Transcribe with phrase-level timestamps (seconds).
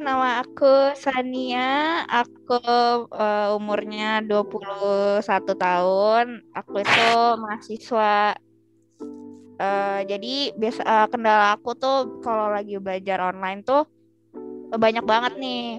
[0.00, 2.04] nama aku Sania.
[2.08, 2.60] Aku
[3.12, 5.20] uh, umurnya 21
[5.52, 6.40] tahun.
[6.56, 8.32] Aku itu mahasiswa.
[9.62, 13.84] Uh, jadi biasa uh, kendala aku tuh kalau lagi belajar online tuh
[14.72, 15.76] banyak banget nih.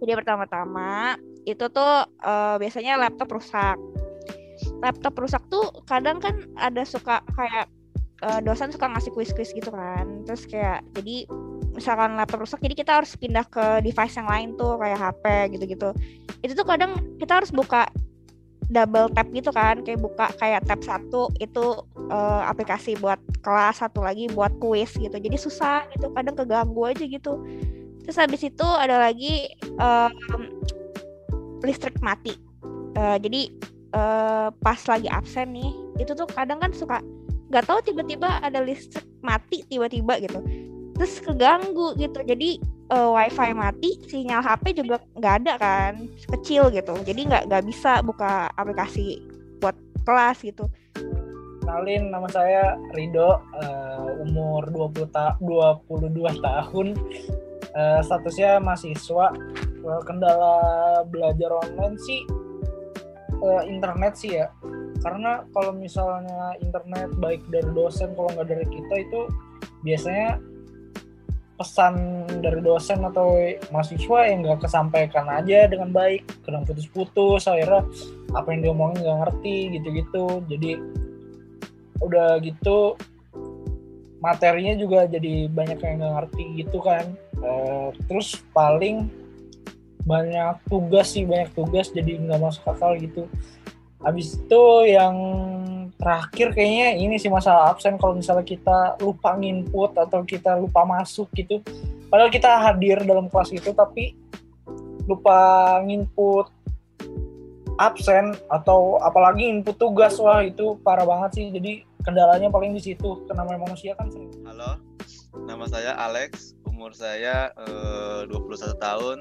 [0.00, 3.76] Jadi pertama-tama itu tuh uh, biasanya laptop rusak.
[4.80, 7.68] Laptop rusak tuh kadang kan ada suka kayak
[8.44, 10.24] dosen suka ngasih kuis-kuis gitu kan.
[10.28, 11.24] Terus kayak jadi
[11.80, 15.24] misalkan laptop rusak jadi kita harus pindah ke device yang lain tuh kayak HP
[15.56, 15.90] gitu-gitu.
[16.44, 17.88] Itu tuh kadang kita harus buka
[18.70, 21.82] double tap gitu kan kayak buka kayak tab satu itu
[22.12, 25.16] uh, aplikasi buat kelas satu lagi buat kuis gitu.
[25.16, 27.40] Jadi susah gitu kadang keganggu aja gitu.
[28.04, 29.48] Terus habis itu ada lagi
[29.80, 30.12] um,
[31.64, 32.36] listrik mati.
[32.94, 33.48] Uh, jadi
[33.96, 37.00] uh, pas lagi absen nih itu tuh kadang kan suka
[37.50, 40.38] nggak tahu tiba-tiba ada listrik mati tiba-tiba gitu
[41.00, 42.20] terus keganggu gitu.
[42.20, 42.60] Jadi
[42.92, 46.92] uh, wifi mati sinyal HP juga nggak ada kan kecil gitu.
[47.00, 49.24] Jadi nggak nggak bisa buka aplikasi
[49.64, 49.72] buat
[50.04, 50.68] kelas gitu.
[51.64, 56.92] Kenalin nama saya Rido uh, umur 20 ta 22 tahun.
[57.72, 59.32] Uh, statusnya mahasiswa.
[59.80, 60.60] Uh, kendala
[61.08, 62.28] belajar online sih
[63.40, 64.52] uh, internet sih ya.
[65.00, 69.20] Karena kalau misalnya internet baik dari dosen kalau nggak dari kita itu
[69.80, 70.49] biasanya
[71.60, 73.36] pesan dari dosen atau
[73.68, 76.24] mahasiswa yang nggak kesampaikan aja dengan baik.
[76.40, 77.84] Kadang putus-putus akhirnya
[78.32, 80.40] apa yang diomongin nggak ngerti gitu-gitu.
[80.48, 80.80] Jadi
[82.00, 82.96] udah gitu
[84.24, 87.04] materinya juga jadi banyak yang nggak ngerti gitu kan.
[87.36, 87.50] E,
[88.08, 89.12] terus paling
[90.08, 93.28] banyak tugas sih banyak tugas jadi nggak masuk akal gitu
[94.00, 95.16] habis itu yang
[96.00, 101.28] terakhir kayaknya ini sih masalah absen kalau misalnya kita lupa nginput atau kita lupa masuk
[101.36, 101.60] gitu.
[102.08, 104.16] Padahal kita hadir dalam kelas itu tapi
[105.04, 106.48] lupa nginput
[107.76, 110.16] absen atau apalagi input tugas.
[110.16, 111.46] Wah itu parah banget sih.
[111.52, 114.80] Jadi kendalanya paling di situ karena manusia kan sering halo
[115.44, 116.56] nama saya Alex.
[116.64, 119.18] Umur saya eh, 21 tahun.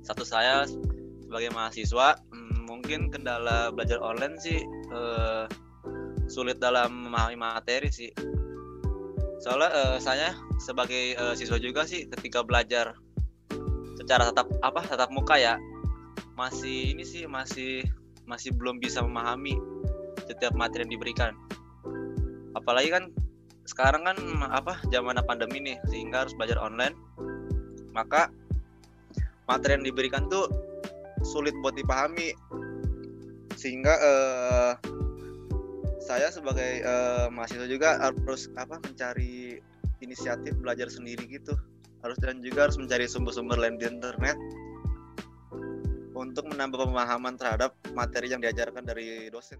[0.00, 0.64] Satu saya
[1.24, 2.20] sebagai mahasiswa
[2.64, 4.60] mungkin kendala belajar online sih
[4.92, 5.44] eh,
[6.28, 8.10] sulit dalam memahami materi sih.
[9.42, 12.96] Soalnya uh, saya sebagai uh, siswa juga sih ketika belajar
[14.00, 15.60] secara tatap apa tatap muka ya
[16.32, 17.84] masih ini sih masih
[18.24, 19.60] masih belum bisa memahami
[20.24, 21.32] setiap materi yang diberikan.
[22.56, 23.12] Apalagi kan
[23.68, 24.16] sekarang kan
[24.48, 26.96] apa zaman pandemi nih sehingga harus belajar online.
[27.92, 28.32] Maka
[29.44, 30.48] materi yang diberikan tuh
[31.24, 32.36] sulit buat dipahami.
[33.56, 34.72] Sehingga uh,
[36.04, 39.58] saya sebagai uh, mahasiswa juga harus apa mencari
[40.04, 41.56] inisiatif belajar sendiri gitu.
[42.04, 44.36] Harus dan juga harus mencari sumber-sumber lain di internet
[46.14, 49.58] untuk menambah pemahaman terhadap materi yang diajarkan dari dosen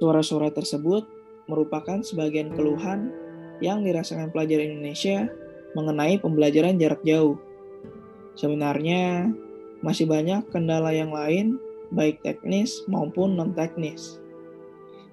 [0.00, 1.04] Suara-suara tersebut
[1.44, 3.12] merupakan sebagian keluhan
[3.60, 5.28] yang dirasakan pelajar Indonesia
[5.76, 7.36] mengenai pembelajaran jarak jauh.
[8.38, 9.30] Sebenarnya,
[9.80, 11.56] masih banyak kendala yang lain
[11.90, 14.20] baik teknis maupun non-teknis.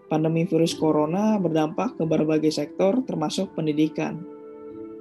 [0.07, 4.23] Pandemi virus corona berdampak ke berbagai sektor termasuk pendidikan.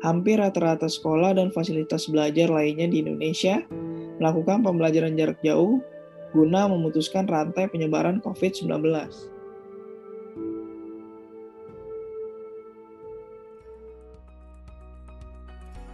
[0.02, 3.62] Hampir rata-rata sekolah dan fasilitas belajar lainnya di Indonesia
[4.18, 5.78] melakukan pembelajaran jarak jauh
[6.34, 8.66] guna memutuskan rantai penyebaran COVID-19.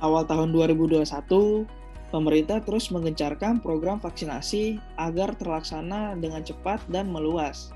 [0.02, 1.62] Awal tahun 2021,
[2.12, 7.72] pemerintah terus mengencarkan program vaksinasi agar terlaksana dengan cepat dan meluas.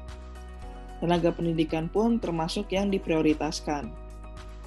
[1.00, 3.88] Tenaga pendidikan pun termasuk yang diprioritaskan.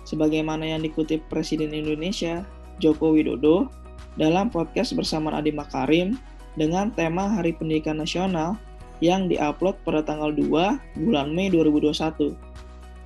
[0.09, 2.41] Sebagaimana yang dikutip Presiden Indonesia,
[2.81, 3.69] Joko Widodo,
[4.17, 6.17] dalam podcast bersama Adi Makarim
[6.57, 8.57] dengan tema Hari Pendidikan Nasional
[8.99, 12.33] yang diupload pada tanggal 2 bulan Mei 2021.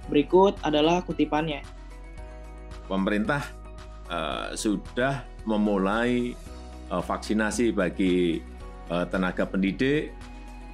[0.08, 1.64] Berikut adalah kutipannya.
[2.88, 3.44] Pemerintah
[4.08, 6.36] uh, sudah memulai
[6.90, 8.44] vaksinasi bagi
[8.90, 10.12] uh, tenaga pendidik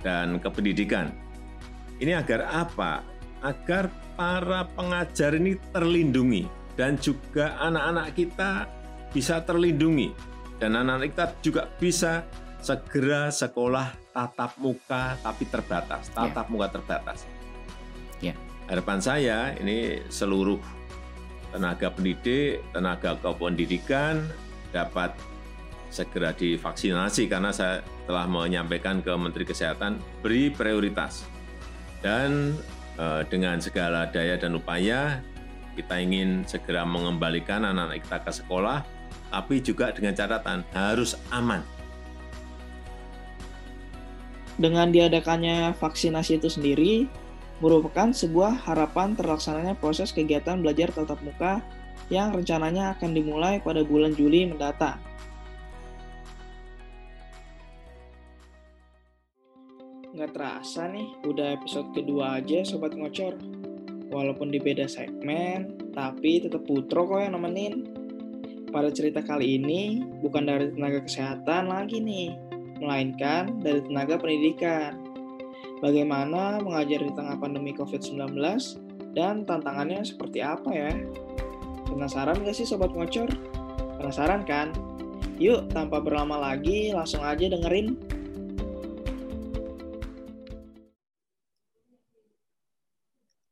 [0.02, 1.12] dan kependidikan.
[2.00, 3.04] Ini agar apa?
[3.44, 8.68] Agar para pengajar ini terlindungi dan juga anak-anak kita
[9.12, 10.12] bisa terlindungi
[10.60, 12.28] dan anak-anak kita juga bisa
[12.60, 16.28] segera sekolah tatap muka tapi terbatas, ya.
[16.28, 16.52] tatap ya.
[16.52, 17.20] muka terbatas.
[18.20, 18.36] Ya.
[18.68, 20.60] Harapan saya ini seluruh
[21.56, 24.28] tenaga pendidik, tenaga kependidikan
[24.70, 25.16] dapat
[25.90, 31.26] segera divaksinasi karena saya telah menyampaikan ke Menteri Kesehatan beri prioritas
[32.06, 32.56] dan
[32.98, 35.22] eh, dengan segala daya dan upaya
[35.80, 38.84] kita ingin segera mengembalikan anak-anak kita ke sekolah,
[39.32, 41.64] tapi juga dengan catatan harus aman.
[44.60, 47.08] Dengan diadakannya vaksinasi itu sendiri,
[47.64, 51.64] merupakan sebuah harapan terlaksananya proses kegiatan belajar tatap muka
[52.12, 55.00] yang rencananya akan dimulai pada bulan Juli mendatang.
[60.20, 63.40] Nggak terasa nih, udah episode kedua aja Sobat Ngocor.
[64.12, 67.88] Walaupun di beda segmen, tapi tetap Putro kok yang nemenin.
[68.68, 72.36] Pada cerita kali ini, bukan dari tenaga kesehatan lagi nih,
[72.84, 75.00] melainkan dari tenaga pendidikan.
[75.80, 78.20] Bagaimana mengajar di tengah pandemi COVID-19
[79.16, 80.92] dan tantangannya seperti apa ya?
[81.88, 83.32] Penasaran gak sih Sobat Ngocor?
[83.96, 84.76] Penasaran kan?
[85.40, 88.19] Yuk, tanpa berlama lagi, langsung aja dengerin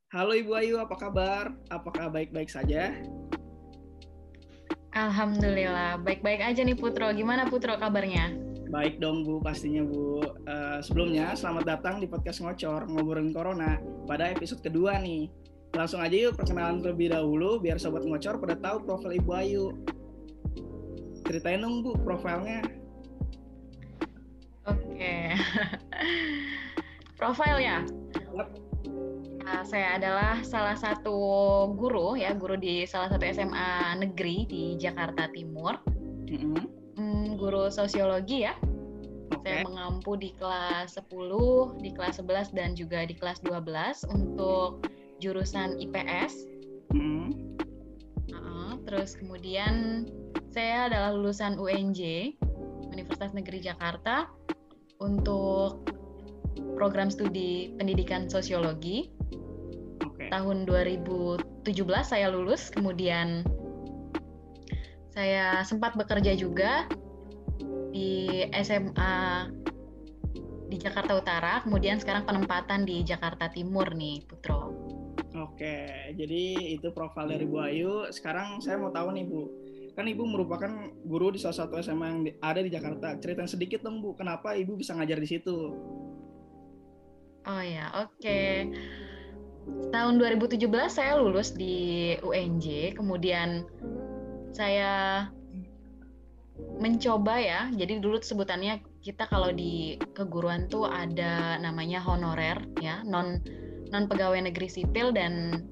[0.07, 1.51] Halo Ibu Ayu, apa kabar?
[1.67, 2.95] Apakah baik-baik saja?
[4.95, 7.11] Alhamdulillah, baik-baik aja nih Putro.
[7.11, 8.31] Gimana Putro kabarnya?
[8.71, 10.23] Baik dong Bu, pastinya Bu.
[10.47, 15.27] Uh, sebelumnya, selamat datang di podcast Ngocor, Ngobrolin Corona, pada episode kedua nih.
[15.75, 19.75] Langsung aja yuk perkenalan terlebih dahulu, biar Sobat Ngocor pada tahu profil Ibu Ayu.
[21.27, 22.63] Ceritain dong Bu, profilnya.
[24.71, 24.79] Oke.
[24.97, 25.37] Okay.
[27.19, 27.85] Profil ya?
[28.33, 28.66] Yep
[29.47, 31.15] Uh, saya adalah salah satu
[31.79, 35.79] guru ya, guru di salah satu SMA negeri di Jakarta Timur.
[36.99, 38.59] Mm, guru sosiologi ya.
[39.31, 39.63] Okay.
[39.63, 44.83] Saya mengampu di kelas 10, di kelas 11 dan juga di kelas 12 untuk
[45.23, 46.43] jurusan IPS.
[46.91, 47.27] Mm-hmm.
[48.35, 50.03] Uh, terus kemudian
[50.51, 52.35] saya adalah lulusan UNJ
[52.91, 54.27] Universitas Negeri Jakarta
[54.99, 55.87] untuk
[56.75, 59.16] program studi pendidikan sosiologi
[60.29, 61.65] tahun 2017
[62.03, 63.43] saya lulus, kemudian
[65.11, 66.85] saya sempat bekerja juga
[67.89, 69.49] di SMA
[70.67, 74.75] di Jakarta Utara, kemudian sekarang penempatan di Jakarta Timur nih, Putro.
[75.37, 76.43] Oke, jadi
[76.77, 77.93] itu profil dari Bu Ayu.
[78.13, 79.41] Sekarang saya mau tahu nih, Bu.
[79.97, 80.69] Kan Ibu merupakan
[81.09, 83.17] guru di salah satu SMA yang ada di Jakarta.
[83.17, 85.57] Cerita sedikit dong, Bu, kenapa Ibu bisa ngajar di situ?
[87.47, 88.21] Oh ya, oke.
[88.21, 88.69] Okay
[89.97, 93.65] tahun 2017 saya lulus di UNJ, kemudian
[94.53, 95.25] saya
[96.77, 97.61] mencoba ya.
[97.73, 103.41] Jadi dulu sebutannya kita kalau di keguruan tuh ada namanya honorer ya, non
[103.89, 105.65] non pegawai negeri sipil dan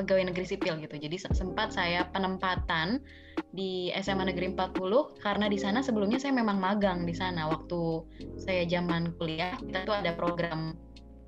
[0.00, 0.96] pegawai negeri sipil gitu.
[0.96, 3.04] Jadi sempat saya penempatan
[3.52, 8.06] di SMA Negeri 40 karena di sana sebelumnya saya memang magang di sana waktu
[8.38, 10.78] saya zaman kuliah kita tuh ada program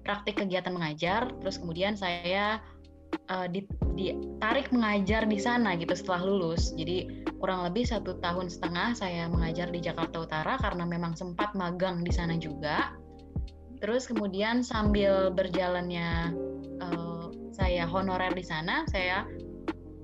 [0.03, 2.59] praktik kegiatan mengajar, terus kemudian saya
[3.31, 6.73] uh, ditarik mengajar di sana gitu setelah lulus.
[6.75, 12.03] Jadi kurang lebih satu tahun setengah saya mengajar di Jakarta Utara karena memang sempat magang
[12.03, 12.95] di sana juga.
[13.81, 16.37] Terus kemudian sambil berjalannya
[16.85, 19.25] uh, saya honorer di sana, saya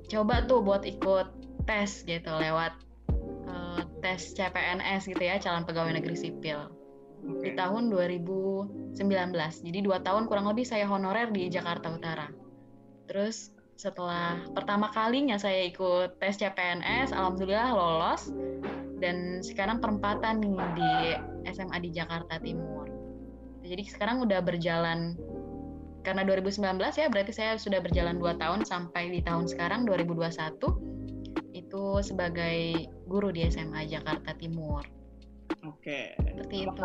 [0.08, 1.28] coba tuh buat ikut
[1.66, 2.72] tes gitu lewat
[3.50, 6.75] uh, tes CPNS gitu ya, calon pegawai negeri sipil
[7.24, 7.50] okay.
[7.50, 8.96] di tahun 2019.
[9.64, 12.28] Jadi dua tahun kurang lebih saya honorer di Jakarta Utara.
[13.06, 18.32] Terus setelah pertama kalinya saya ikut tes CPNS, alhamdulillah lolos
[18.96, 20.92] dan sekarang perempatan nih di
[21.52, 22.88] SMA di Jakarta Timur.
[23.60, 25.18] Jadi sekarang udah berjalan
[26.06, 26.62] karena 2019
[27.02, 30.30] ya berarti saya sudah berjalan dua tahun sampai di tahun sekarang 2021
[31.50, 34.95] itu sebagai guru di SMA Jakarta Timur.
[35.66, 36.14] Oke.
[36.14, 36.82] Seperti itu.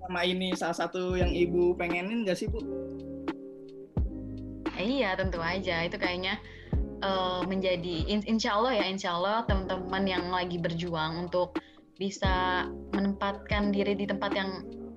[0.00, 2.60] sama ini salah satu yang ibu pengenin gak sih bu?
[4.72, 6.40] Iya tentu aja itu kayaknya
[7.04, 11.54] uh, menjadi in, insya Allah ya insya Allah teman-teman yang lagi berjuang untuk
[12.00, 14.50] bisa menempatkan diri di tempat yang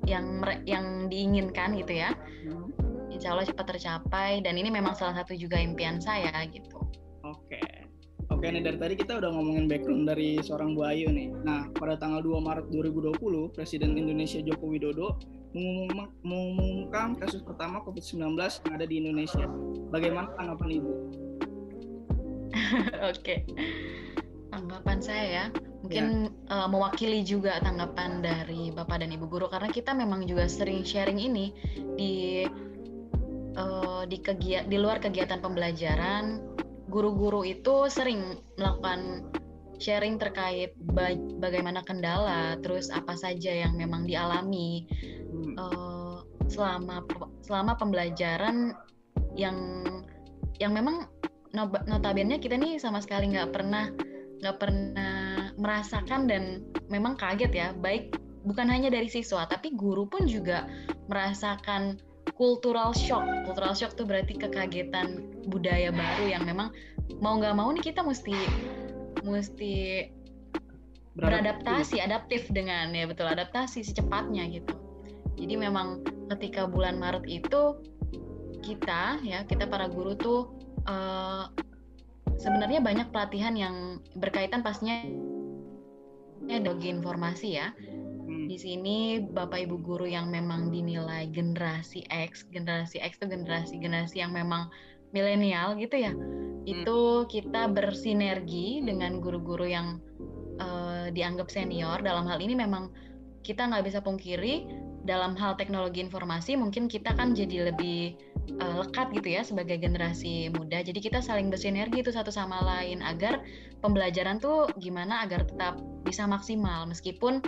[0.08, 0.26] yang
[0.64, 2.16] yang diinginkan gitu ya.
[2.48, 2.72] Hmm.
[3.12, 6.82] Insya Allah cepat tercapai dan ini memang salah satu juga impian saya gitu.
[7.26, 7.85] Oke.
[8.46, 11.34] Oke nih dari tadi kita udah ngomongin background dari seorang Bu Ayu nih.
[11.42, 13.18] Nah, pada tanggal 2 Maret 2020,
[13.50, 15.18] Presiden Indonesia Joko Widodo
[16.22, 19.50] mengumumkan kasus pertama COVID-19 yang ada di Indonesia.
[19.90, 20.92] Bagaimana tanggapan Ibu?
[23.18, 23.50] Oke.
[24.54, 25.46] Tanggapan saya ya,
[25.82, 26.54] mungkin ya.
[26.54, 31.18] Uh, mewakili juga tanggapan dari Bapak dan Ibu guru karena kita memang juga sering sharing
[31.18, 31.50] ini
[31.98, 32.46] di
[33.58, 36.54] uh, di kegiatan di luar kegiatan pembelajaran
[36.96, 39.28] guru-guru itu sering melakukan
[39.84, 41.12] sharing terkait ba
[41.44, 44.88] bagaimana kendala, terus apa saja yang memang dialami
[45.36, 45.60] hmm.
[45.60, 47.04] uh, selama
[47.44, 48.72] selama pembelajaran
[49.36, 49.84] yang
[50.64, 51.12] yang memang
[51.92, 53.92] notabene kita nih sama sekali nggak pernah
[54.40, 58.16] nggak pernah merasakan dan memang kaget ya baik
[58.48, 60.68] bukan hanya dari siswa tapi guru pun juga
[61.08, 62.00] merasakan
[62.36, 63.24] cultural shock.
[63.48, 66.70] Cultural shock tuh berarti kekagetan budaya baru yang memang
[67.24, 68.36] mau nggak mau nih kita mesti
[69.24, 70.06] mesti
[71.16, 74.76] beradaptasi adaptif dengan ya betul adaptasi secepatnya gitu.
[75.36, 76.04] Jadi memang
[76.36, 77.80] ketika bulan Maret itu
[78.64, 80.42] kita ya kita para guru tuh
[80.88, 81.48] uh,
[82.36, 85.08] sebenarnya banyak pelatihan yang berkaitan pastinya
[86.46, 87.72] bagi informasi ya.
[88.46, 88.54] Hmm.
[88.54, 94.38] Di sini Bapak Ibu guru yang memang dinilai generasi X, generasi X itu generasi-generasi yang
[94.38, 94.70] memang
[95.18, 96.14] milenial gitu ya.
[96.14, 96.62] Hmm.
[96.70, 99.98] Itu kita bersinergi dengan guru-guru yang
[100.62, 102.06] uh, dianggap senior.
[102.06, 102.94] Dalam hal ini memang
[103.42, 104.70] kita nggak bisa pungkiri
[105.06, 108.18] dalam hal teknologi informasi mungkin kita kan jadi lebih
[108.58, 110.82] uh, lekat gitu ya sebagai generasi muda.
[110.82, 113.46] Jadi kita saling bersinergi itu satu sama lain agar
[113.86, 117.42] pembelajaran tuh gimana agar tetap bisa maksimal meskipun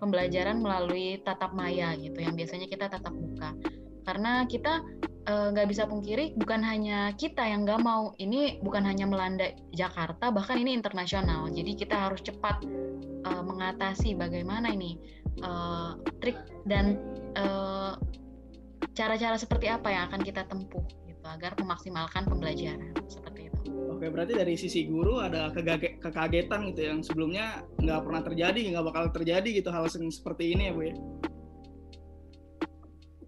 [0.00, 3.52] pembelajaran melalui tatap maya gitu yang biasanya kita tatap muka.
[4.02, 4.82] Karena kita
[5.28, 9.52] eh, nggak uh, bisa pungkiri bukan hanya kita yang nggak mau ini bukan hanya melanda
[9.70, 11.46] Jakarta bahkan ini internasional.
[11.52, 12.64] Jadi kita harus cepat
[13.28, 16.36] uh, mengatasi bagaimana ini uh, trik
[16.68, 17.00] dan
[17.38, 17.96] uh,
[18.92, 23.58] cara-cara seperti apa yang akan kita tempuh gitu agar memaksimalkan pembelajaran seperti itu.
[23.88, 25.48] Oke, berarti dari sisi guru ada
[26.02, 30.72] kekagetan gitu yang sebelumnya nggak pernah terjadi, nggak bakal terjadi gitu hal seperti ini ya
[30.74, 30.94] bu ya?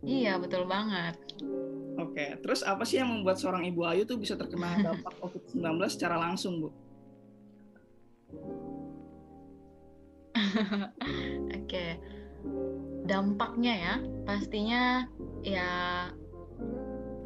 [0.04, 1.16] Iya betul banget.
[1.96, 6.18] Oke, terus apa sih yang membuat seorang ibu Ayu tuh bisa terkena dampak COVID-19 secara
[6.20, 6.68] langsung bu?
[11.56, 11.98] Oke,
[13.06, 13.94] dampaknya ya
[14.26, 15.06] pastinya
[15.46, 15.70] ya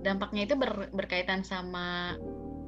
[0.04, 2.16] dampaknya itu ber, berkaitan sama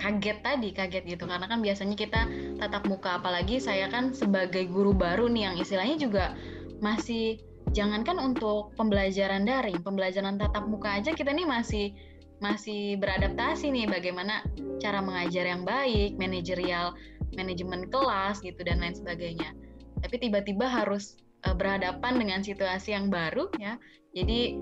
[0.01, 1.29] kaget tadi kaget gitu.
[1.29, 2.21] Karena kan biasanya kita
[2.57, 6.25] tatap muka apalagi saya kan sebagai guru baru nih yang istilahnya juga
[6.81, 7.39] masih
[7.71, 11.95] jangankan untuk pembelajaran daring pembelajaran tatap muka aja kita nih masih
[12.43, 14.43] masih beradaptasi nih bagaimana
[14.81, 16.97] cara mengajar yang baik manajerial
[17.37, 19.55] manajemen kelas gitu dan lain sebagainya
[20.01, 21.17] tapi tiba-tiba harus
[21.47, 23.77] uh, berhadapan dengan situasi yang baru ya
[24.11, 24.59] jadi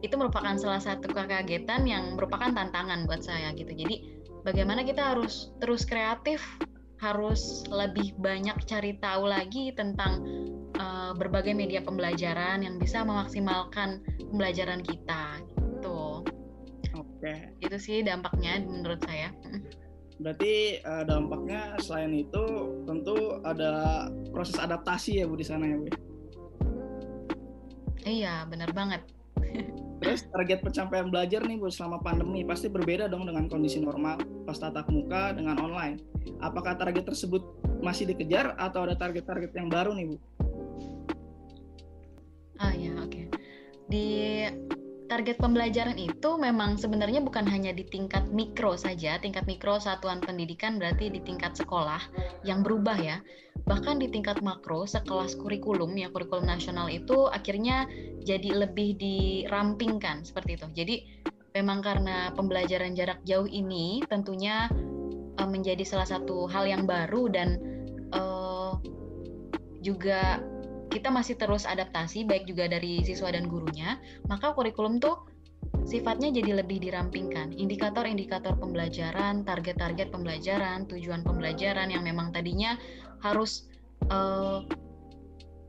[0.00, 3.68] itu merupakan salah satu kekagetan yang merupakan tantangan buat saya gitu.
[3.68, 6.40] Jadi bagaimana kita harus terus kreatif,
[7.00, 10.24] harus lebih banyak cari tahu lagi tentang
[10.80, 14.00] uh, berbagai media pembelajaran yang bisa memaksimalkan
[14.32, 16.24] pembelajaran kita gitu.
[16.96, 17.52] Oke.
[17.60, 19.32] Itu sih dampaknya menurut saya.
[20.20, 22.44] Berarti uh, dampaknya selain itu
[22.84, 25.88] tentu ada proses adaptasi ya Bu di sana ya Bu.
[25.88, 25.96] Ya?
[28.04, 29.00] Iya, benar banget.
[30.00, 34.60] Terus target pencapaian belajar nih Bu selama pandemi pasti berbeda dong dengan kondisi normal pas
[34.60, 36.00] tatap muka dengan online.
[36.40, 37.40] Apakah target tersebut
[37.80, 40.16] masih dikejar atau ada target-target yang baru nih Bu?
[42.60, 43.08] Ah ya oke.
[43.08, 43.24] Okay.
[43.88, 44.06] Di
[45.10, 50.78] target pembelajaran itu memang sebenarnya bukan hanya di tingkat mikro saja, tingkat mikro satuan pendidikan
[50.78, 51.98] berarti di tingkat sekolah
[52.46, 53.18] yang berubah ya.
[53.66, 57.90] Bahkan di tingkat makro sekelas kurikulum ya kurikulum nasional itu akhirnya
[58.22, 60.66] jadi lebih dirampingkan seperti itu.
[60.78, 60.96] Jadi
[61.58, 64.70] memang karena pembelajaran jarak jauh ini tentunya
[65.42, 67.58] uh, menjadi salah satu hal yang baru dan
[68.14, 68.78] uh,
[69.82, 70.38] juga
[70.90, 75.22] kita masih terus adaptasi baik juga dari siswa dan gurunya, maka kurikulum tuh
[75.86, 77.54] sifatnya jadi lebih dirampingkan.
[77.54, 82.74] Indikator-indikator pembelajaran, target-target pembelajaran, tujuan pembelajaran yang memang tadinya
[83.22, 83.70] harus
[84.10, 84.66] uh,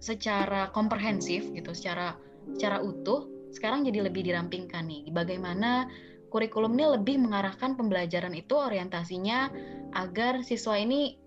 [0.01, 2.17] secara komprehensif gitu, secara
[2.57, 5.13] secara utuh, sekarang jadi lebih dirampingkan nih.
[5.13, 5.85] Bagaimana
[6.33, 9.51] kurikulum ini lebih mengarahkan pembelajaran itu orientasinya
[9.93, 11.19] agar siswa ini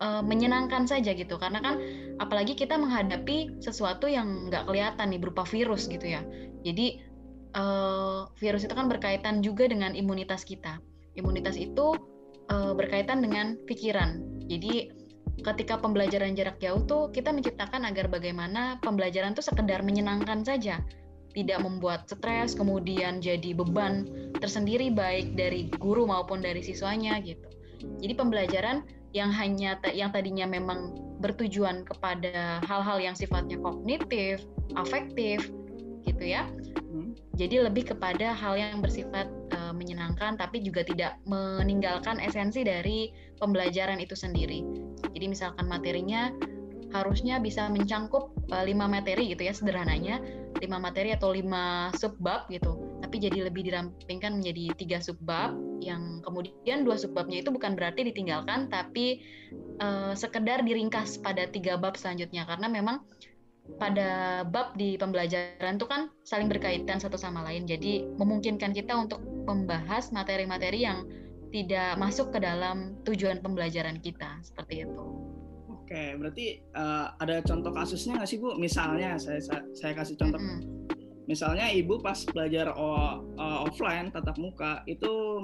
[0.00, 1.36] uh, menyenangkan saja gitu.
[1.36, 1.78] Karena kan
[2.18, 6.24] apalagi kita menghadapi sesuatu yang nggak kelihatan nih berupa virus gitu ya.
[6.64, 7.00] Jadi
[7.54, 10.80] uh, virus itu kan berkaitan juga dengan imunitas kita.
[11.14, 11.96] Imunitas itu
[12.50, 14.20] uh, berkaitan dengan pikiran.
[14.48, 14.90] Jadi
[15.40, 20.80] ketika pembelajaran jarak jauh tuh kita menciptakan agar bagaimana pembelajaran tuh sekedar menyenangkan saja.
[21.30, 24.02] Tidak membuat stres kemudian jadi beban
[24.42, 27.46] tersendiri baik dari guru maupun dari siswanya gitu.
[28.02, 34.46] Jadi pembelajaran yang hanya yang tadinya memang bertujuan kepada hal-hal yang sifatnya kognitif,
[34.78, 35.50] afektif,
[36.06, 36.46] gitu ya.
[36.90, 37.12] Hmm.
[37.36, 43.98] Jadi lebih kepada hal yang bersifat uh, menyenangkan, tapi juga tidak meninggalkan esensi dari pembelajaran
[44.00, 44.64] itu sendiri.
[45.12, 46.30] Jadi misalkan materinya
[46.90, 50.18] harusnya bisa mencangkup uh, lima materi gitu ya sederhananya,
[50.58, 53.00] lima materi atau lima subbab gitu.
[53.00, 55.54] Tapi jadi lebih dirampingkan menjadi tiga subbab.
[55.80, 59.24] Yang kemudian dua subbabnya itu bukan berarti ditinggalkan tapi
[59.80, 62.44] uh, sekedar diringkas pada tiga bab selanjutnya.
[62.44, 63.06] Karena memang
[63.78, 67.70] pada bab di pembelajaran itu kan saling berkaitan satu sama lain.
[67.70, 71.06] Jadi memungkinkan kita untuk membahas materi-materi yang
[71.50, 74.38] tidak masuk ke dalam tujuan pembelajaran kita.
[74.42, 75.29] Seperti itu.
[75.90, 78.54] Oke, berarti uh, ada contoh kasusnya nggak sih Bu?
[78.54, 79.42] Misalnya saya
[79.74, 80.38] saya kasih contoh.
[80.38, 80.62] Mm -hmm.
[81.26, 82.86] Misalnya ibu pas belajar o,
[83.34, 85.42] uh, offline tatap muka itu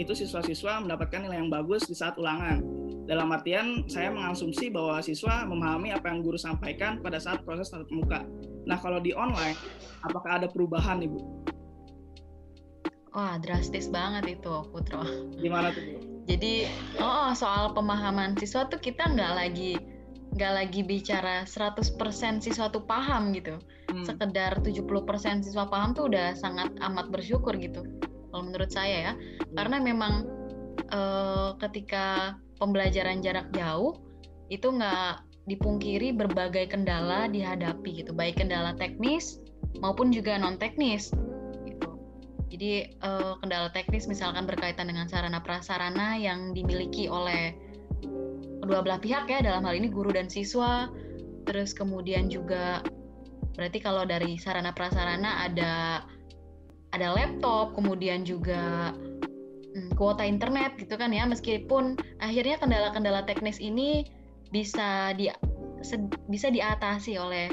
[0.00, 2.64] itu siswa-siswa mendapatkan nilai yang bagus di saat ulangan.
[3.04, 7.92] Dalam artian saya mengasumsi bahwa siswa memahami apa yang guru sampaikan pada saat proses tatap
[7.92, 8.24] muka.
[8.64, 9.60] Nah kalau di online,
[10.08, 11.20] apakah ada perubahan ibu?
[13.12, 15.04] Wah drastis banget itu Putro.
[15.36, 16.11] Gimana tuh Bu?
[16.26, 16.70] Jadi
[17.02, 19.74] oh soal pemahaman siswa tuh kita nggak lagi
[20.32, 21.98] nggak lagi bicara 100%
[22.40, 23.60] siswa tuh paham gitu.
[23.92, 24.04] Hmm.
[24.06, 27.84] Sekedar 70% siswa paham tuh udah sangat amat bersyukur gitu.
[28.32, 29.12] Kalau menurut saya ya.
[29.12, 29.54] Hmm.
[29.58, 30.14] Karena memang
[30.88, 34.00] eh, ketika pembelajaran jarak jauh
[34.48, 38.16] itu nggak dipungkiri berbagai kendala dihadapi gitu.
[38.16, 39.36] Baik kendala teknis
[39.84, 41.12] maupun juga non teknis.
[42.52, 47.56] Jadi eh, kendala teknis misalkan berkaitan dengan sarana prasarana yang dimiliki oleh
[48.60, 50.92] kedua belah pihak ya dalam hal ini guru dan siswa.
[51.48, 52.84] Terus kemudian juga
[53.56, 56.04] berarti kalau dari sarana prasarana ada
[56.92, 58.92] ada laptop kemudian juga
[59.72, 61.24] hmm, kuota internet gitu kan ya.
[61.24, 64.04] Meskipun akhirnya kendala-kendala teknis ini
[64.52, 65.32] bisa di
[66.28, 67.48] bisa diatasi oleh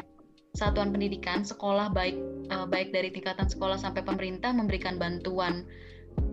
[0.54, 2.20] satuan pendidikan sekolah baik
[2.52, 5.66] uh, baik dari tingkatan sekolah sampai pemerintah memberikan bantuan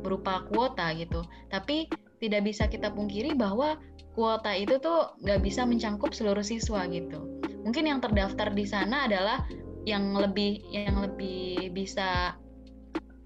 [0.03, 1.87] berupa kuota gitu tapi
[2.19, 3.77] tidak bisa kita pungkiri bahwa
[4.17, 7.21] kuota itu tuh nggak bisa mencangkup seluruh siswa gitu.
[7.69, 9.45] Mungkin yang terdaftar di sana adalah
[9.85, 12.35] yang lebih yang lebih bisa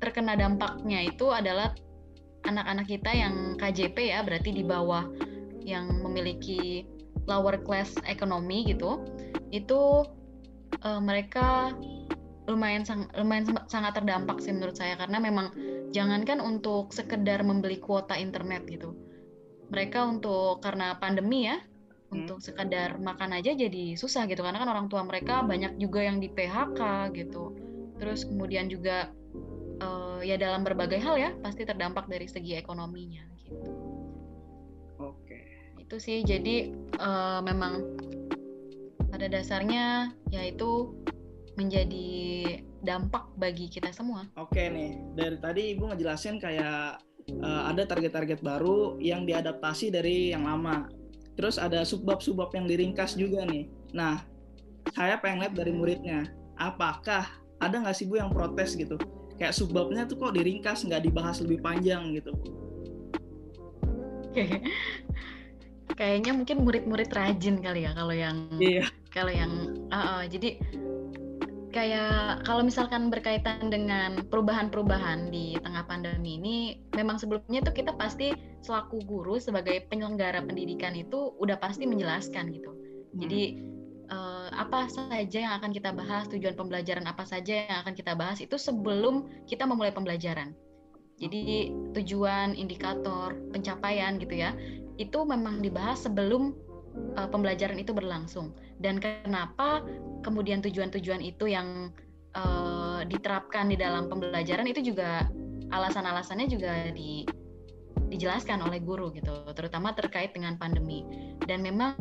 [0.03, 1.73] terkena dampaknya itu adalah
[2.45, 5.07] anak-anak kita yang KJP ya, berarti di bawah
[5.63, 6.89] yang memiliki
[7.31, 9.07] lower class ekonomi gitu.
[9.55, 10.03] Itu
[10.83, 11.71] uh, mereka
[12.51, 14.99] lumayan sang, lumayan sangat terdampak sih menurut saya.
[14.99, 15.55] Karena memang
[15.95, 18.95] jangankan untuk sekedar membeli kuota internet gitu.
[19.71, 22.15] Mereka untuk karena pandemi ya hmm.
[22.15, 24.43] untuk sekadar makan aja jadi susah gitu.
[24.43, 27.55] Karena kan orang tua mereka banyak juga yang di PHK gitu.
[28.03, 29.15] Terus kemudian juga
[29.81, 33.71] uh, ya dalam berbagai hal ya pasti terdampak dari segi ekonominya gitu.
[35.01, 35.41] Oke.
[35.79, 36.27] Itu sih.
[36.27, 37.99] Jadi uh, memang
[39.11, 40.95] pada dasarnya yaitu
[41.61, 42.09] menjadi
[42.81, 44.25] dampak bagi kita semua.
[44.41, 47.05] Oke nih, dari tadi Ibu ngejelasin kayak
[47.45, 50.89] uh, ada target-target baru yang diadaptasi dari yang lama.
[51.37, 53.69] Terus ada subbab-subbab yang diringkas juga nih.
[53.93, 54.25] Nah,
[54.97, 57.29] saya pengen lihat dari muridnya, apakah
[57.61, 58.97] ada nggak sih Bu yang protes gitu?
[59.37, 62.33] Kayak subbabnya tuh kok diringkas, nggak dibahas lebih panjang gitu.
[66.01, 68.89] Kayaknya mungkin murid-murid rajin kali ya kalau yang iya.
[69.13, 69.53] kalau yang
[69.93, 70.57] uh, uh, jadi
[71.71, 76.57] kayak kalau misalkan berkaitan dengan perubahan-perubahan di tengah pandemi ini
[76.95, 82.71] memang sebelumnya tuh kita pasti selaku guru sebagai penyelenggara pendidikan itu udah pasti menjelaskan gitu.
[83.17, 83.43] Jadi
[84.11, 88.43] uh, apa saja yang akan kita bahas, tujuan pembelajaran apa saja yang akan kita bahas
[88.43, 90.53] itu sebelum kita memulai pembelajaran.
[91.21, 94.57] Jadi tujuan, indikator, pencapaian gitu ya,
[94.97, 96.57] itu memang dibahas sebelum
[97.17, 99.85] uh, pembelajaran itu berlangsung dan kenapa
[100.25, 101.95] kemudian tujuan-tujuan itu yang
[102.35, 105.29] uh, diterapkan di dalam pembelajaran itu juga
[105.71, 107.23] alasan-alasannya juga di,
[108.11, 111.07] dijelaskan oleh guru gitu terutama terkait dengan pandemi
[111.47, 111.95] dan memang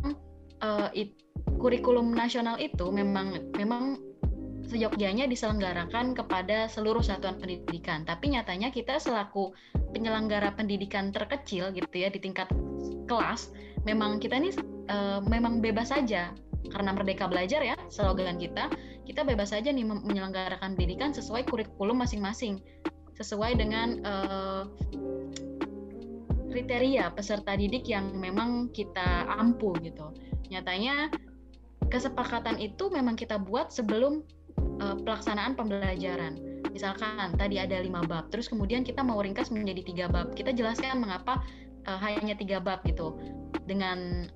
[0.65, 1.13] uh, it,
[1.59, 3.99] kurikulum nasional itu memang memang
[4.69, 8.05] seyogyanya diselenggarakan kepada seluruh satuan pendidikan.
[8.05, 9.51] Tapi nyatanya kita selaku
[9.97, 12.45] penyelenggara pendidikan terkecil gitu ya di tingkat
[13.09, 13.49] kelas,
[13.87, 14.51] memang kita ini
[14.91, 16.31] uh, memang bebas saja
[16.69, 18.67] karena merdeka belajar ya slogan kita
[19.09, 22.61] kita bebas saja nih menyelenggarakan pendidikan sesuai kurikulum masing-masing.
[23.17, 24.63] Sesuai dengan uh,
[26.53, 30.13] kriteria peserta didik yang memang kita ampu gitu.
[30.53, 31.09] Nyatanya
[31.89, 34.21] kesepakatan itu memang kita buat sebelum
[34.77, 36.37] uh, pelaksanaan pembelajaran.
[36.69, 40.37] Misalkan tadi ada lima bab terus kemudian kita mau ringkas menjadi tiga bab.
[40.37, 41.41] Kita jelaskan mengapa
[41.87, 43.15] uh, hanya tiga bab gitu.
[43.69, 44.27] Dengan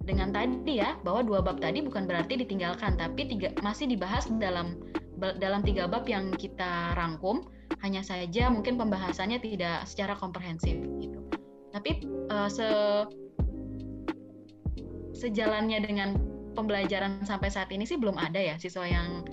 [0.00, 4.80] dengan tadi ya bahwa dua bab tadi bukan berarti ditinggalkan tapi tiga masih dibahas dalam
[5.20, 7.46] dalam tiga bab yang kita rangkum.
[7.80, 11.22] Hanya saja mungkin pembahasannya tidak secara komprehensif gitu.
[11.70, 12.68] Tapi uh, se
[15.14, 16.16] sejalannya dengan
[16.54, 19.24] pembelajaran sampai saat ini sih belum ada ya siswa yang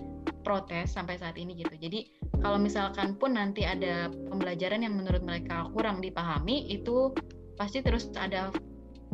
[0.48, 1.76] protes sampai saat ini gitu.
[1.76, 2.08] Jadi
[2.40, 7.12] kalau misalkan pun nanti ada pembelajaran yang menurut mereka kurang dipahami itu
[7.60, 8.54] pasti terus ada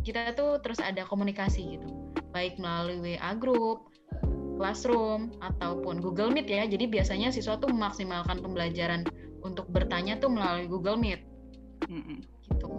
[0.03, 1.87] kita tuh terus ada komunikasi gitu.
[2.29, 3.89] Baik melalui WA group,
[4.61, 6.63] Classroom ataupun Google Meet ya.
[6.69, 9.07] Jadi biasanya siswa tuh memaksimalkan pembelajaran
[9.41, 11.21] untuk bertanya tuh melalui Google Meet.
[11.89, 12.17] Mm -mm.
[12.51, 12.69] Gitu.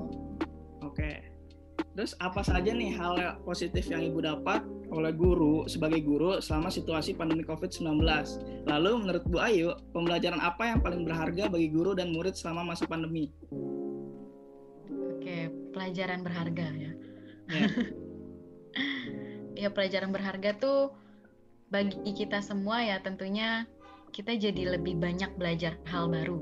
[1.94, 7.14] Terus apa saja nih hal positif yang Ibu dapat oleh guru sebagai guru selama situasi
[7.14, 8.02] pandemi COVID-19?
[8.66, 12.90] Lalu menurut Bu Ayu, pembelajaran apa yang paling berharga bagi guru dan murid selama masa
[12.90, 13.30] pandemi?
[14.90, 16.92] Oke, pelajaran berharga ya.
[17.48, 17.66] Ya.
[19.64, 20.90] ya pelajaran berharga tuh
[21.70, 23.66] bagi kita semua ya tentunya
[24.14, 26.38] kita jadi lebih banyak belajar hal baru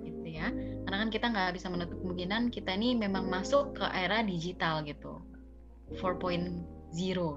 [0.00, 0.48] gitu ya
[0.84, 5.22] karena kan kita nggak bisa menutup kemungkinan kita ini memang masuk ke era digital gitu.
[5.98, 6.62] 4.0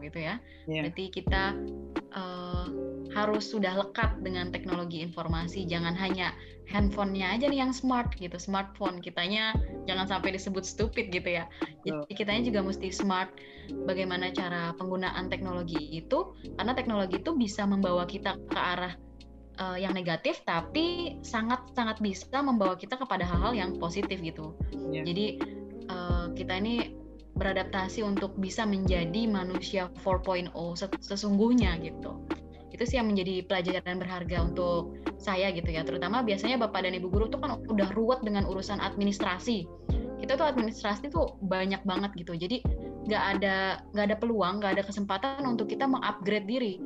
[0.06, 0.38] gitu ya.
[0.70, 0.88] Yeah.
[0.88, 1.58] berarti kita
[2.14, 2.68] uh,
[3.14, 5.66] harus sudah lekat dengan teknologi informasi.
[5.70, 6.34] Jangan hanya
[6.70, 8.38] handphonenya aja nih yang smart gitu.
[8.40, 9.54] Smartphone kitanya
[9.86, 11.46] jangan sampai disebut stupid gitu ya.
[11.86, 13.34] Jadi kitanya juga mesti smart.
[13.88, 16.36] Bagaimana cara penggunaan teknologi itu?
[16.58, 18.94] Karena teknologi itu bisa membawa kita ke arah
[19.60, 24.54] uh, yang negatif tapi sangat sangat bisa membawa kita kepada hal-hal yang positif gitu.
[24.74, 25.02] Iya.
[25.06, 25.26] jadi
[25.90, 32.22] uh, kita ini beradaptasi untuk bisa menjadi manusia 4.0 ses- sesungguhnya gitu.
[32.70, 35.82] Itu sih yang menjadi pelajaran berharga untuk saya gitu ya.
[35.86, 39.66] Terutama biasanya bapak dan ibu guru tuh kan udah ruwet dengan urusan administrasi.
[40.22, 42.38] Kita tuh administrasi tuh banyak banget gitu.
[42.38, 42.62] Jadi
[43.04, 46.80] nggak ada nggak ada peluang nggak ada kesempatan untuk kita mengupgrade diri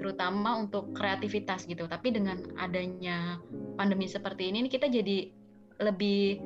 [0.00, 1.84] terutama untuk kreativitas gitu.
[1.84, 3.36] Tapi dengan adanya
[3.76, 5.28] pandemi seperti ini kita jadi
[5.84, 6.40] lebih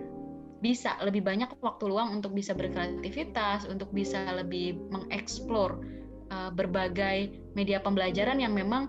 [0.58, 5.76] bisa lebih banyak waktu luang untuk bisa berkreativitas untuk bisa lebih mengeksplor
[6.32, 8.88] uh, berbagai media pembelajaran yang memang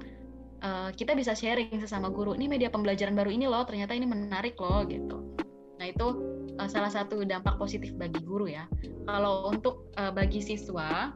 [0.64, 4.56] uh, kita bisa sharing sesama guru ini media pembelajaran baru ini loh ternyata ini menarik
[4.56, 5.36] loh gitu.
[5.76, 6.08] Nah itu
[6.56, 8.64] uh, salah satu dampak positif bagi guru ya.
[9.04, 11.12] Kalau untuk uh, bagi siswa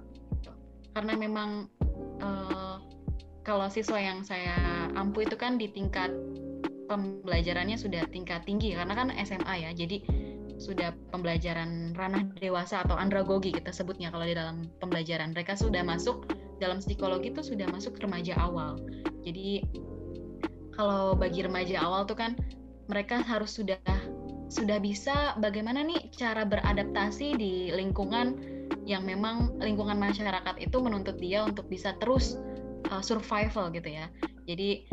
[0.91, 1.71] karena memang
[2.19, 2.83] uh,
[3.49, 4.53] kalau siswa yang saya
[4.93, 6.13] ampu itu kan di tingkat
[6.85, 10.05] pembelajarannya sudah tingkat tinggi karena kan SMA ya jadi
[10.61, 15.31] sudah pembelajaran ranah dewasa atau andragogi kita sebutnya kalau di dalam pembelajaran.
[15.31, 18.75] Mereka sudah masuk dalam psikologi itu sudah masuk remaja awal.
[19.23, 19.63] Jadi
[20.75, 22.35] kalau bagi remaja awal tuh kan
[22.91, 23.79] mereka harus sudah
[24.51, 28.35] sudah bisa bagaimana nih cara beradaptasi di lingkungan
[28.83, 32.35] yang memang lingkungan masyarakat itu menuntut dia untuk bisa terus
[32.91, 34.09] uh, survival gitu ya
[34.49, 34.85] jadi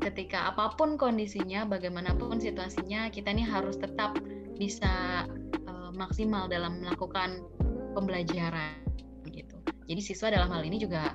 [0.00, 4.16] ketika apa pun kondisinya bagaimanapun situasinya kita nih harus tetap
[4.56, 5.24] bisa
[5.68, 7.44] uh, maksimal dalam melakukan
[7.92, 8.80] pembelajaran
[9.28, 9.56] gitu.
[9.86, 11.14] Jadi siswa dalam hal ini juga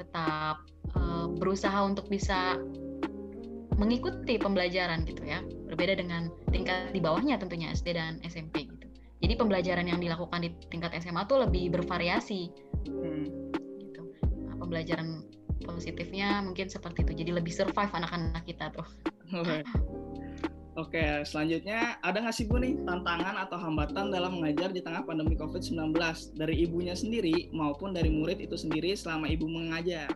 [0.00, 0.64] tetap
[0.96, 2.56] uh, berusaha untuk bisa
[3.76, 5.44] mengikuti pembelajaran gitu ya.
[5.68, 8.86] Berbeda dengan tingkat di bawahnya tentunya SD dan SMP gitu.
[9.24, 12.52] Jadi pembelajaran yang dilakukan di tingkat SMA tuh lebih bervariasi
[12.84, 13.48] Hmm.
[14.74, 15.22] Pembelajaran
[15.62, 17.22] positifnya mungkin seperti itu.
[17.22, 18.82] Jadi lebih survive anak-anak kita tuh.
[19.30, 19.62] Oke.
[20.74, 25.38] Oke, selanjutnya ada nggak sih Bu nih tantangan atau hambatan dalam mengajar di tengah pandemi
[25.38, 25.94] COVID-19
[26.34, 30.10] dari ibunya sendiri maupun dari murid itu sendiri selama ibu mengajar?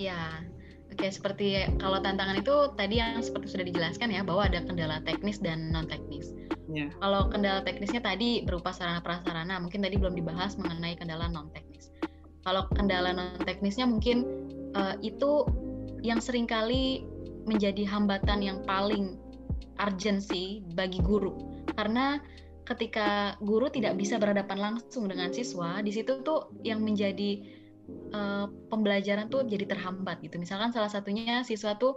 [0.00, 0.40] Ya,
[0.88, 5.36] oke seperti kalau tantangan itu tadi yang seperti sudah dijelaskan ya bahwa ada kendala teknis
[5.36, 6.32] dan non teknis.
[6.72, 6.88] Ya.
[6.96, 11.92] Kalau kendala teknisnya tadi berupa sarana prasarana, mungkin tadi belum dibahas mengenai kendala non teknis.
[12.48, 14.24] Kalau kendala non teknisnya mungkin
[14.72, 15.44] eh, itu
[16.00, 17.04] yang sering kali
[17.44, 19.20] menjadi hambatan yang paling
[19.76, 21.36] urgensi bagi guru.
[21.76, 22.16] Karena
[22.64, 27.40] ketika guru tidak bisa berhadapan langsung dengan siswa di situ tuh yang menjadi
[28.12, 30.36] uh, pembelajaran tuh jadi terhambat gitu.
[30.36, 31.96] Misalkan salah satunya siswa tuh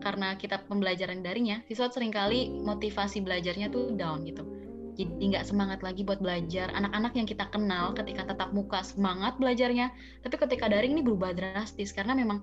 [0.00, 4.55] karena kita pembelajaran darinya siswa sering kali motivasi belajarnya tuh down gitu
[4.96, 9.92] jadi nggak semangat lagi buat belajar anak-anak yang kita kenal ketika tatap muka semangat belajarnya
[10.24, 12.40] tapi ketika daring ini berubah drastis karena memang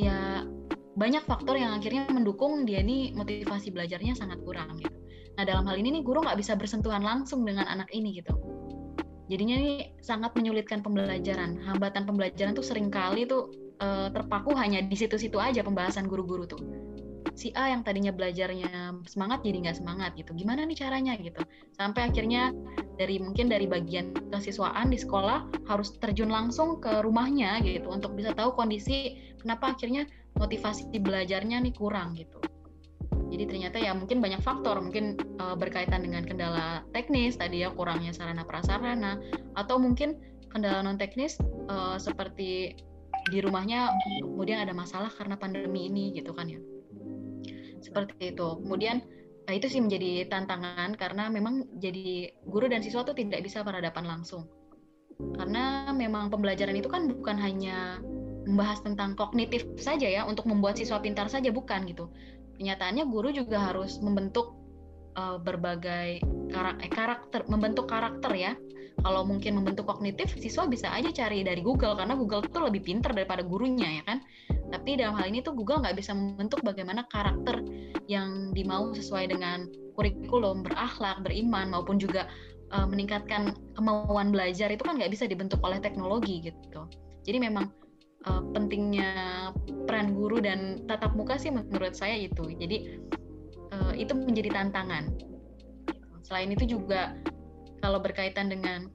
[0.00, 0.48] ya
[0.98, 4.98] banyak faktor yang akhirnya mendukung dia nih motivasi belajarnya sangat kurang gitu.
[5.38, 8.34] Nah dalam hal ini nih guru nggak bisa bersentuhan langsung dengan anak ini gitu.
[9.30, 11.62] Jadinya nih sangat menyulitkan pembelajaran.
[11.62, 16.58] Hambatan pembelajaran tuh sering kali tuh eh, terpaku hanya di situ-situ aja pembahasan guru-guru tuh.
[17.38, 20.34] Si A yang tadinya belajarnya semangat jadi nggak semangat gitu.
[20.34, 21.38] Gimana nih caranya gitu?
[21.78, 22.50] Sampai akhirnya
[22.98, 28.34] dari mungkin dari bagian kesiswaan di sekolah harus terjun langsung ke rumahnya gitu untuk bisa
[28.34, 32.42] tahu kondisi kenapa akhirnya motivasi belajarnya nih kurang gitu.
[33.30, 38.10] Jadi ternyata ya mungkin banyak faktor, mungkin uh, berkaitan dengan kendala teknis tadi ya kurangnya
[38.10, 39.14] sarana prasarana
[39.54, 40.18] atau mungkin
[40.50, 41.38] kendala non teknis
[41.70, 42.74] uh, seperti
[43.30, 43.94] di rumahnya
[44.26, 46.58] kemudian ada masalah karena pandemi ini gitu kan ya
[47.80, 48.48] seperti itu.
[48.62, 49.02] Kemudian
[49.48, 54.04] nah itu sih menjadi tantangan karena memang jadi guru dan siswa tuh tidak bisa berhadapan
[54.04, 54.44] langsung.
[55.34, 57.98] Karena memang pembelajaran itu kan bukan hanya
[58.46, 62.08] membahas tentang kognitif saja ya untuk membuat siswa pintar saja bukan gitu.
[62.60, 64.58] Kenyataannya guru juga harus membentuk
[65.18, 68.52] uh, berbagai karak eh, karakter membentuk karakter ya
[68.98, 73.14] kalau mungkin membentuk kognitif siswa bisa aja cari dari Google karena Google tuh lebih pintar
[73.14, 74.18] daripada gurunya ya kan?
[74.74, 77.62] Tapi dalam hal ini tuh Google nggak bisa membentuk bagaimana karakter
[78.10, 82.26] yang dimau sesuai dengan kurikulum berakhlak beriman maupun juga
[82.74, 86.90] uh, meningkatkan kemauan belajar itu kan nggak bisa dibentuk oleh teknologi gitu.
[87.22, 87.70] Jadi memang
[88.26, 89.50] uh, pentingnya
[89.86, 92.50] peran guru dan tatap muka sih menurut saya itu.
[92.58, 92.98] Jadi
[93.72, 95.10] uh, itu menjadi tantangan.
[96.26, 97.16] Selain itu juga
[97.82, 98.90] kalau berkaitan dengan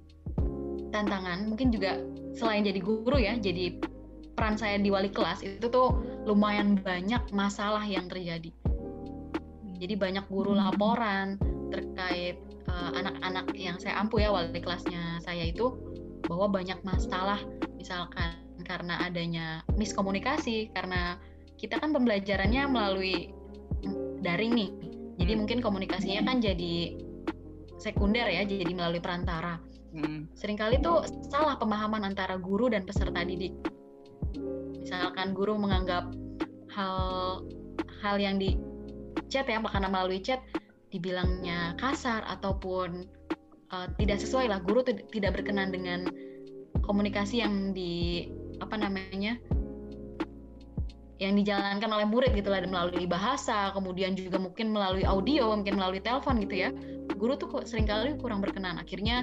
[0.94, 1.98] tantangan mungkin juga
[2.38, 3.82] selain jadi guru ya jadi
[4.34, 8.50] peran saya di wali kelas itu tuh lumayan banyak masalah yang terjadi
[9.78, 10.62] jadi banyak guru hmm.
[10.62, 11.28] laporan
[11.74, 12.38] terkait
[12.70, 15.74] eh, anak-anak uh, yang saya ampu ya wali kelasnya saya itu
[16.30, 17.42] bahwa banyak masalah
[17.76, 21.20] misalkan karena adanya miskomunikasi karena
[21.60, 23.34] kita kan pembelajarannya melalui
[24.24, 24.70] daring nih
[25.20, 25.40] jadi hmm.
[25.46, 26.96] mungkin komunikasinya kan jadi
[27.84, 29.60] sekunder ya, jadi melalui perantara.
[29.92, 30.32] Hmm.
[30.34, 33.52] Seringkali tuh salah pemahaman antara guru dan peserta didik.
[34.80, 36.10] Misalkan guru menganggap
[36.72, 37.44] hal
[38.00, 38.56] hal yang di
[39.28, 40.40] chat ya, karena melalui chat
[40.90, 43.06] dibilangnya kasar ataupun
[43.76, 44.64] uh, tidak sesuai lah.
[44.64, 46.08] Guru tidak berkenan dengan
[46.82, 48.32] komunikasi yang di
[48.64, 49.36] apa namanya
[51.22, 56.02] yang dijalankan oleh murid gitu lah melalui bahasa, kemudian juga mungkin melalui audio, mungkin melalui
[56.02, 56.70] telepon gitu ya.
[57.14, 58.82] Guru tuh sering kali kurang berkenan.
[58.82, 59.22] Akhirnya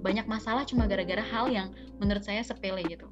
[0.00, 3.10] banyak masalah cuma gara-gara hal yang menurut saya sepele gitu.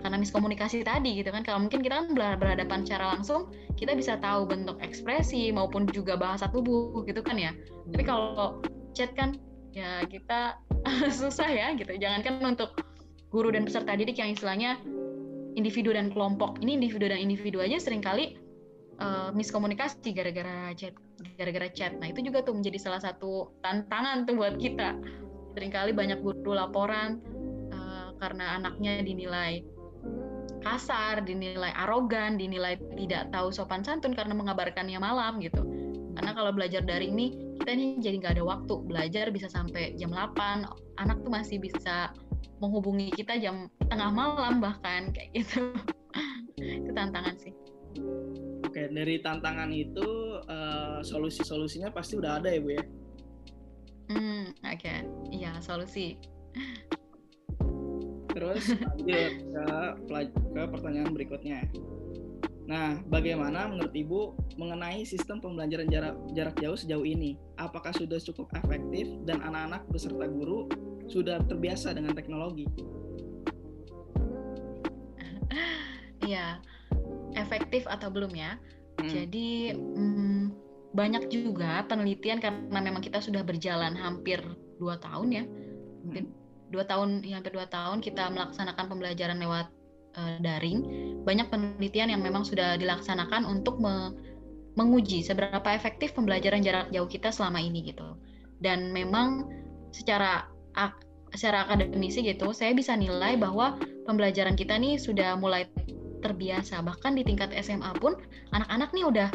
[0.00, 1.44] Karena miskomunikasi tadi gitu kan.
[1.44, 6.48] Kalau mungkin kita kan berhadapan secara langsung, kita bisa tahu bentuk ekspresi maupun juga bahasa
[6.48, 7.52] tubuh gitu kan ya.
[7.90, 8.62] Tapi kalau
[8.96, 9.36] chat kan
[9.74, 10.56] ya kita
[11.20, 11.92] susah ya gitu.
[11.98, 12.78] Jangankan untuk
[13.28, 14.80] guru dan peserta didik yang istilahnya
[15.54, 16.58] individu dan kelompok.
[16.62, 18.38] Ini individu dan individu aja sering kali
[19.00, 20.94] uh, miskomunikasi gara-gara chat
[21.36, 21.96] gara-gara chat.
[21.98, 24.96] Nah itu juga tuh menjadi salah satu tantangan tuh buat kita.
[25.56, 27.18] Seringkali banyak guru laporan
[27.74, 29.64] uh, karena anaknya dinilai
[30.60, 35.64] kasar, dinilai arogan, dinilai tidak tahu sopan santun karena mengabarkannya malam gitu.
[36.14, 40.12] Karena kalau belajar daring nih, kita nih jadi nggak ada waktu belajar bisa sampai jam
[40.12, 42.12] 8, anak tuh masih bisa
[42.60, 45.72] menghubungi kita jam tengah malam bahkan kayak gitu.
[46.60, 47.56] Itu tantangan sih.
[48.62, 52.84] Oke dari tantangan itu uh, solusi-solusinya pasti udah ada ya bu ya?
[54.12, 54.78] Hmm oke.
[54.78, 54.98] Okay.
[55.32, 56.20] iya solusi.
[58.30, 58.62] Terus
[60.12, 61.66] lanjut ke, ke pertanyaan berikutnya.
[62.70, 64.20] Nah, bagaimana menurut Ibu
[64.54, 67.34] mengenai sistem pembelajaran jarak, jarak jauh sejauh ini?
[67.58, 70.70] Apakah sudah cukup efektif dan anak-anak beserta guru
[71.10, 72.64] sudah terbiasa dengan teknologi.
[76.20, 76.62] Iya,
[77.34, 78.54] efektif atau belum ya?
[79.00, 79.10] Hmm.
[79.10, 80.54] Jadi hmm,
[80.94, 84.38] banyak juga penelitian karena memang kita sudah berjalan hampir
[84.78, 85.44] dua tahun ya,
[86.06, 86.70] mungkin hmm.
[86.70, 89.74] dua tahun, ya hampir dua tahun kita melaksanakan pembelajaran lewat
[90.14, 90.86] uh, daring.
[91.26, 94.14] Banyak penelitian yang memang sudah dilaksanakan untuk me
[94.78, 98.14] menguji seberapa efektif pembelajaran jarak jauh kita selama ini gitu.
[98.62, 99.50] Dan memang
[99.90, 100.46] secara
[101.34, 105.66] secara akademisi gitu, saya bisa nilai bahwa pembelajaran kita nih sudah mulai
[106.20, 106.82] terbiasa.
[106.82, 108.18] Bahkan di tingkat SMA pun
[108.50, 109.28] anak-anak nih udah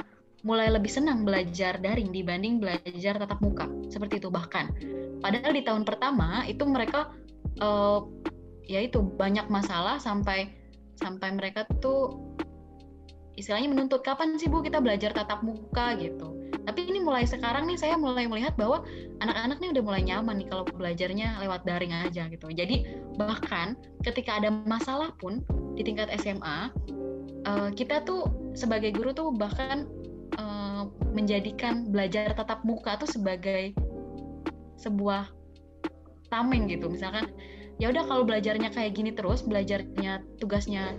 [0.45, 3.65] mulai lebih senang belajar daring dibanding belajar tatap muka.
[3.89, 4.69] Seperti itu bahkan.
[5.23, 7.09] Padahal di tahun pertama itu mereka
[7.63, 8.05] uh,
[8.65, 10.53] ya itu banyak masalah sampai
[11.01, 12.35] sampai mereka tuh
[13.35, 16.34] istilahnya menuntut kapan sih Bu kita belajar tatap muka gitu
[16.65, 18.81] tapi ini mulai sekarang nih saya mulai melihat bahwa
[19.21, 22.49] anak-anak nih udah mulai nyaman nih kalau belajarnya lewat daring aja gitu.
[22.49, 22.89] Jadi
[23.21, 25.45] bahkan ketika ada masalah pun
[25.77, 26.73] di tingkat SMA,
[27.45, 28.25] uh, eh, kita tuh
[28.57, 29.85] sebagai guru tuh bahkan
[30.41, 33.77] uh, menjadikan belajar tatap muka tuh sebagai
[34.81, 35.29] sebuah
[36.33, 36.89] tameng gitu.
[36.89, 37.29] Misalkan
[37.77, 40.97] ya udah kalau belajarnya kayak gini terus, belajarnya tugasnya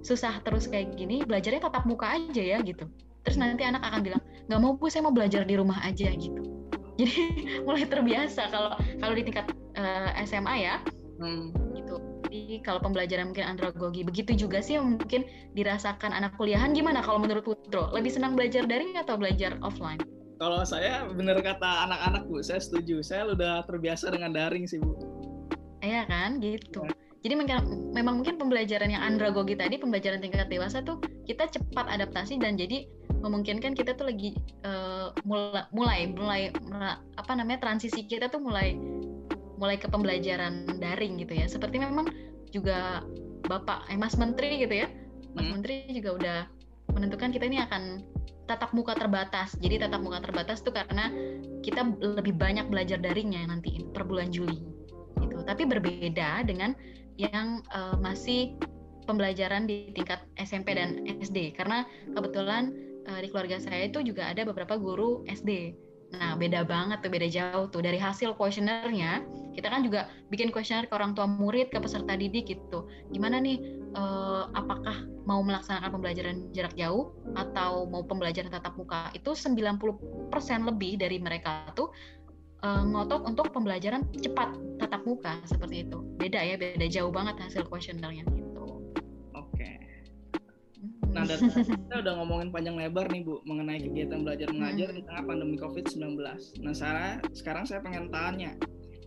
[0.00, 2.88] susah terus kayak gini, belajarnya tatap muka aja ya gitu
[3.22, 6.42] terus nanti anak akan bilang nggak mau bu saya mau belajar di rumah aja gitu.
[7.00, 7.14] Jadi
[7.66, 9.46] mulai terbiasa kalau kalau di tingkat
[9.78, 10.76] uh, eh, SMA ya.
[11.22, 11.54] Hmm.
[11.76, 11.96] gitu.
[12.26, 15.22] Jadi kalau pembelajaran mungkin andragogi begitu juga sih mungkin
[15.54, 20.02] dirasakan anak kuliahan gimana kalau menurut Putro lebih senang belajar daring atau belajar offline?
[20.42, 22.98] Kalau saya benar kata anak-anak bu saya setuju.
[23.04, 24.98] Saya udah terbiasa dengan daring sih bu.
[25.84, 26.42] Iya kan?
[26.42, 26.82] Gitu.
[26.82, 26.94] Ya.
[27.22, 27.38] jadi
[27.94, 32.90] memang mungkin pembelajaran yang andragogi tadi pembelajaran tingkat dewasa tuh kita cepat adaptasi dan jadi
[33.22, 34.34] memungkinkan kita tuh lagi
[34.66, 36.42] uh, mulai mulai mulai
[37.16, 38.74] apa namanya transisi kita tuh mulai
[39.56, 41.46] mulai ke pembelajaran daring gitu ya.
[41.46, 42.10] Seperti memang
[42.50, 43.06] juga
[43.46, 44.90] bapak eh, mas menteri gitu ya.
[45.38, 45.52] Mas hmm.
[45.54, 46.38] menteri juga udah
[46.92, 48.02] menentukan kita ini akan
[48.50, 49.54] tatap muka terbatas.
[49.62, 51.08] Jadi tatap muka terbatas tuh karena
[51.62, 54.66] kita lebih banyak belajar daringnya nanti per bulan Juli
[55.22, 55.46] gitu.
[55.46, 56.74] Tapi berbeda dengan
[57.16, 58.58] yang uh, masih
[59.06, 64.42] pembelajaran di tingkat SMP dan SD karena kebetulan uh, di keluarga saya itu juga ada
[64.46, 65.74] beberapa guru SD.
[66.12, 69.24] Nah, beda banget tuh, beda jauh tuh dari hasil kuesionernya.
[69.56, 72.84] Kita kan juga bikin kuesioner ke orang tua murid, ke peserta didik gitu.
[73.08, 73.56] Gimana nih
[73.96, 79.08] uh, apakah mau melaksanakan pembelajaran jarak jauh atau mau pembelajaran tatap muka?
[79.16, 79.72] Itu 90%
[80.68, 81.88] lebih dari mereka tuh
[82.60, 85.98] uh, ngotot untuk pembelajaran cepat tatap muka seperti itu.
[86.20, 88.84] Beda ya, beda jauh banget hasil kuesionernya gitu.
[89.32, 89.64] Oke.
[89.64, 89.81] Hmm.
[91.12, 95.24] Nah, dari kita udah ngomongin panjang lebar nih Bu mengenai kegiatan belajar mengajar di tengah
[95.28, 96.16] pandemi COVID-19.
[96.64, 98.56] Nah, Sarah, sekarang saya pengen tanya,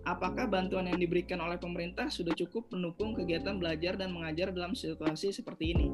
[0.05, 5.33] apakah bantuan yang diberikan oleh pemerintah sudah cukup mendukung kegiatan belajar dan mengajar dalam situasi
[5.33, 5.87] seperti ini?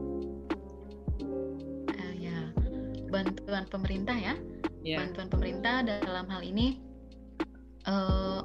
[1.96, 2.52] Uh, ya,
[3.08, 4.36] bantuan pemerintah ya.
[4.84, 5.00] Yeah.
[5.08, 6.82] Bantuan pemerintah dalam hal ini
[7.88, 8.44] uh,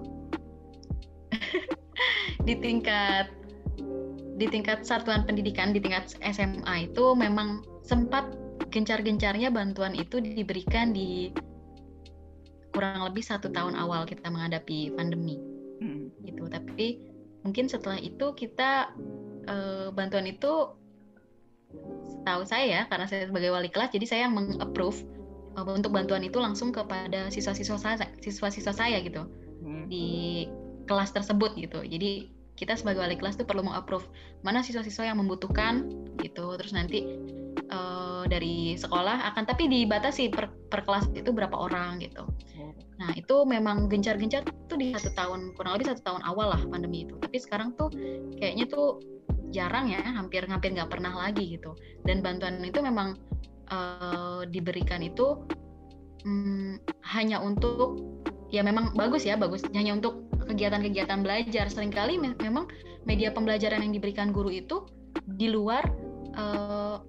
[2.46, 3.45] di tingkat
[4.36, 8.28] di tingkat satuan pendidikan di tingkat SMA itu memang sempat
[8.68, 11.32] gencar-gencarnya bantuan itu diberikan di
[12.76, 15.40] kurang lebih satu tahun awal kita menghadapi pandemi
[15.80, 16.12] hmm.
[16.28, 17.00] gitu tapi
[17.40, 18.92] mungkin setelah itu kita
[19.48, 20.76] uh, bantuan itu
[22.12, 25.00] setahu saya karena saya sebagai wali kelas jadi saya yang mengapprove
[25.64, 29.24] untuk bantuan itu langsung kepada siswa-siswa saya, siswa-siswa saya gitu
[29.64, 29.88] hmm.
[29.88, 30.04] di
[30.84, 31.80] kelas tersebut gitu.
[31.80, 34.08] Jadi kita sebagai wali kelas tuh perlu mengapprove
[34.40, 36.56] mana siswa-siswa yang membutuhkan gitu.
[36.56, 37.04] Terus nanti
[37.70, 42.24] uh, dari sekolah akan tapi dibatasi per, per kelas itu berapa orang gitu.
[42.96, 47.04] Nah itu memang gencar-gencar tuh di satu tahun kurang lebih satu tahun awal lah pandemi
[47.04, 47.20] itu.
[47.20, 47.92] Tapi sekarang tuh
[48.40, 49.00] kayaknya tuh
[49.52, 51.76] jarang ya, hampir-hampir nggak pernah lagi gitu.
[52.08, 53.20] Dan bantuan itu memang
[53.68, 55.44] uh, diberikan itu
[56.24, 58.00] um, hanya untuk
[58.50, 59.62] ya memang bagus ya bagus.
[59.74, 61.66] Hanya untuk kegiatan-kegiatan belajar.
[61.70, 62.70] Seringkali me memang
[63.06, 64.86] media pembelajaran yang diberikan guru itu
[65.38, 65.82] di luar
[66.38, 67.02] uh,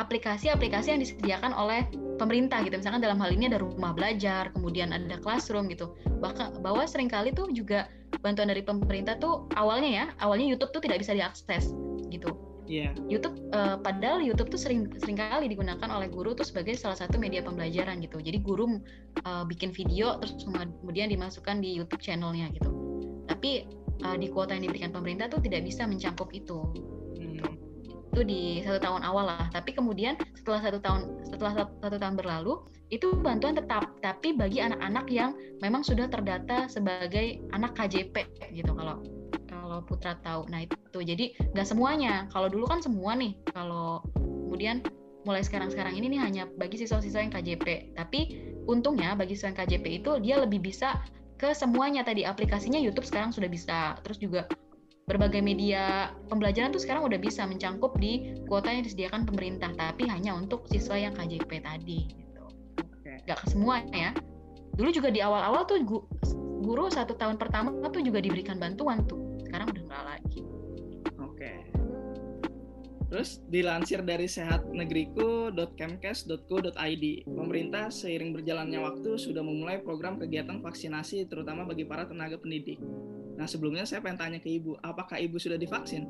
[0.00, 1.84] aplikasi-aplikasi yang disediakan oleh
[2.16, 2.76] pemerintah gitu.
[2.80, 5.92] Misalkan dalam hal ini ada rumah belajar kemudian ada classroom gitu.
[6.20, 7.88] Bahkan bahwa sering kali tuh juga
[8.20, 11.72] bantuan dari pemerintah tuh awalnya ya awalnya YouTube tuh tidak bisa diakses
[12.10, 12.34] gitu
[12.70, 12.94] Yeah.
[13.10, 17.18] YouTube uh, padahal YouTube tuh sering sering kali digunakan oleh guru tuh sebagai salah satu
[17.18, 18.22] media pembelajaran gitu.
[18.22, 18.78] Jadi guru
[19.26, 22.70] uh, bikin video terus kemudian dimasukkan di YouTube channelnya gitu.
[23.26, 23.66] Tapi
[24.06, 26.62] uh, di kuota yang diberikan pemerintah tuh tidak bisa mencakup itu.
[27.18, 27.58] Hmm.
[28.14, 29.50] Itu di satu tahun awal lah.
[29.50, 32.54] Tapi kemudian setelah satu tahun setelah satu, satu tahun berlalu
[32.94, 33.98] itu bantuan tetap.
[33.98, 38.14] Tapi bagi anak-anak yang memang sudah terdata sebagai anak KJP
[38.54, 39.02] gitu kalau
[39.70, 40.50] kalau Putra tahu.
[40.50, 42.26] Nah itu jadi nggak semuanya.
[42.34, 43.38] Kalau dulu kan semua nih.
[43.54, 44.82] Kalau kemudian
[45.22, 47.94] mulai sekarang-sekarang ini nih hanya bagi siswa-siswa yang KJP.
[47.94, 48.20] Tapi
[48.66, 50.98] untungnya bagi siswa yang KJP itu dia lebih bisa
[51.38, 53.94] ke semuanya tadi aplikasinya YouTube sekarang sudah bisa.
[54.02, 54.50] Terus juga
[55.06, 59.70] berbagai media pembelajaran tuh sekarang udah bisa mencangkup di kuota yang disediakan pemerintah.
[59.78, 62.10] Tapi hanya untuk siswa yang KJP tadi.
[62.10, 62.42] Gitu.
[63.22, 64.10] Nggak ke semua ya.
[64.74, 65.78] Dulu juga di awal-awal tuh
[66.60, 70.40] guru satu tahun pertama tuh juga diberikan bantuan tuh sekarang udah nggak lagi
[71.18, 71.52] oke
[73.10, 81.82] Terus dilansir dari sehatnegriku.kemkes.go.id, pemerintah seiring berjalannya waktu sudah memulai program kegiatan vaksinasi terutama bagi
[81.82, 82.78] para tenaga pendidik.
[83.34, 86.06] Nah sebelumnya saya pengen tanya ke Ibu, apakah Ibu sudah divaksin?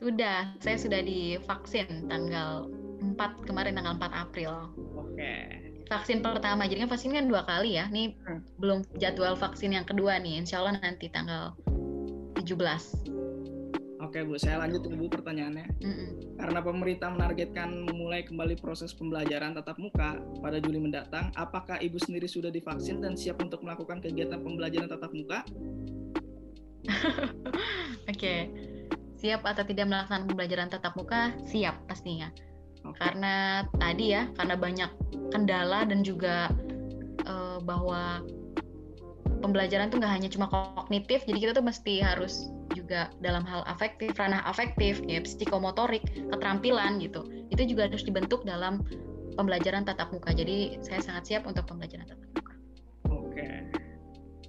[0.00, 2.72] Sudah, saya sudah divaksin tanggal
[3.04, 3.12] 4
[3.44, 4.72] kemarin tanggal 4 April.
[4.96, 8.56] Oke vaksin pertama jadi kan vaksin kan dua kali ya nih hmm.
[8.56, 11.52] belum jadwal vaksin yang kedua nih insya Allah nanti tanggal
[12.36, 13.14] 17.
[14.04, 15.66] Oke Bu, saya lanjut ke Bu pertanyaannya.
[15.80, 16.08] Mm -mm.
[16.36, 22.28] Karena pemerintah menargetkan memulai kembali proses pembelajaran tatap muka pada Juli mendatang, apakah Ibu sendiri
[22.28, 25.40] sudah divaksin dan siap untuk melakukan kegiatan pembelajaran tatap muka?
[28.04, 28.40] Oke, okay.
[29.16, 31.32] siap atau tidak melaksanakan pembelajaran tatap muka?
[31.48, 32.28] Siap pastinya.
[32.84, 33.00] Okay.
[33.00, 34.90] Karena tadi ya, karena banyak
[35.32, 36.52] kendala dan juga
[37.24, 38.20] uh, bahwa
[39.42, 44.12] pembelajaran tuh nggak hanya cuma kognitif jadi kita tuh mesti harus juga dalam hal afektif
[44.18, 47.24] ranah afektif ya psikomotorik keterampilan gitu.
[47.48, 48.82] Itu juga harus dibentuk dalam
[49.38, 50.34] pembelajaran tatap muka.
[50.34, 52.54] Jadi saya sangat siap untuk pembelajaran tatap muka.
[53.14, 53.46] Oke.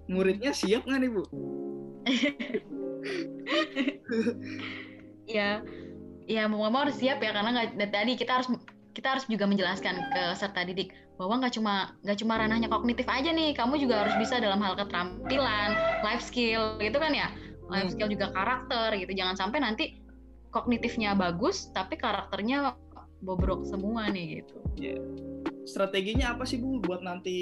[0.10, 1.24] Muridnya siap nggak nih bu?
[5.26, 5.66] Ya
[6.30, 8.50] ya mau mau harus siap ya karena nggak tadi kita harus
[8.94, 13.32] kita harus juga menjelaskan ke serta didik bahwa nggak cuma nggak cuma ranahnya kognitif aja
[13.32, 15.70] nih kamu juga harus bisa dalam hal keterampilan
[16.04, 17.32] life skill gitu kan ya?
[17.72, 19.12] Life skill juga karakter gitu.
[19.16, 19.86] Jangan sampai nanti
[20.52, 22.76] kognitifnya bagus tapi karakternya
[23.24, 24.56] bobrok semua nih gitu.
[24.76, 25.02] Yeah.
[25.66, 27.34] strateginya apa sih bu buat nanti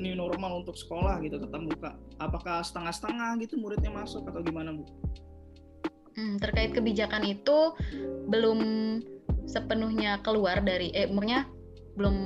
[0.00, 1.92] new normal untuk sekolah gitu tetap muka?
[2.16, 4.88] Apakah setengah-setengah gitu muridnya masuk atau gimana bu?
[6.16, 7.76] Hmm, terkait kebijakan itu
[8.32, 8.60] belum
[9.44, 11.44] sepenuhnya keluar dari eh umurnya
[12.00, 12.16] belum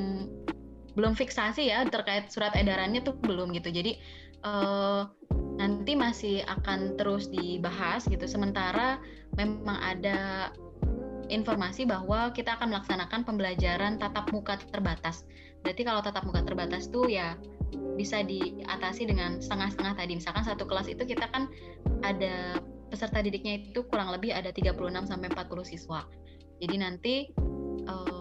[0.94, 3.98] belum fiksasi ya terkait surat edarannya tuh belum gitu jadi
[4.42, 5.06] uh,
[5.60, 8.98] nanti masih akan terus dibahas gitu sementara
[9.36, 10.50] memang ada
[11.30, 15.22] informasi bahwa kita akan melaksanakan pembelajaran tatap muka terbatas.
[15.62, 17.38] Berarti kalau tatap muka terbatas tuh ya
[17.94, 20.12] bisa diatasi dengan setengah-setengah tadi.
[20.18, 21.46] Misalkan satu kelas itu kita kan
[22.02, 22.58] ada
[22.90, 24.74] peserta didiknya itu kurang lebih ada 36
[25.06, 26.02] sampai 40 siswa.
[26.58, 27.14] Jadi nanti
[27.86, 28.19] uh,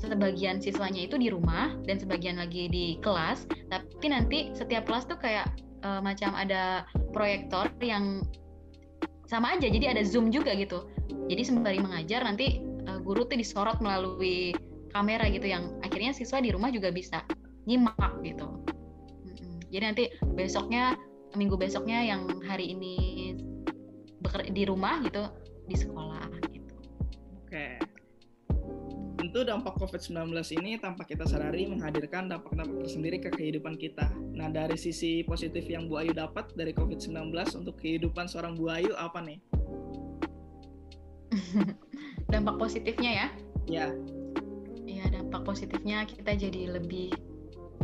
[0.00, 5.20] sebagian siswanya itu di rumah dan sebagian lagi di kelas, tapi nanti setiap kelas tuh
[5.20, 5.52] kayak
[5.84, 8.24] uh, macam ada proyektor yang
[9.28, 10.88] sama aja jadi ada zoom juga gitu.
[11.28, 14.56] Jadi sembari mengajar nanti uh, guru tuh disorot melalui
[14.90, 17.22] kamera gitu yang akhirnya siswa di rumah juga bisa
[17.68, 18.48] nyimak gitu.
[19.70, 20.98] Jadi nanti besoknya
[21.38, 22.94] minggu besoknya yang hari ini
[24.50, 25.30] di rumah gitu
[25.70, 26.29] di sekolah
[29.30, 34.10] Tentu dampak COVID-19 ini tanpa kita sadari menghadirkan dampak-dampak tersendiri ke kehidupan kita.
[34.34, 37.30] Nah, dari sisi positif yang Bu Ayu dapat dari COVID-19
[37.62, 39.38] untuk kehidupan seorang Bu Ayu apa nih?
[42.34, 43.26] dampak positifnya ya?
[43.70, 43.86] Ya.
[44.82, 47.14] Ya, dampak positifnya kita jadi lebih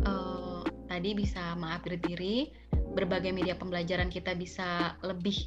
[0.02, 2.50] uh, tadi bisa mengupgrade diri,
[2.98, 5.46] berbagai media pembelajaran kita bisa lebih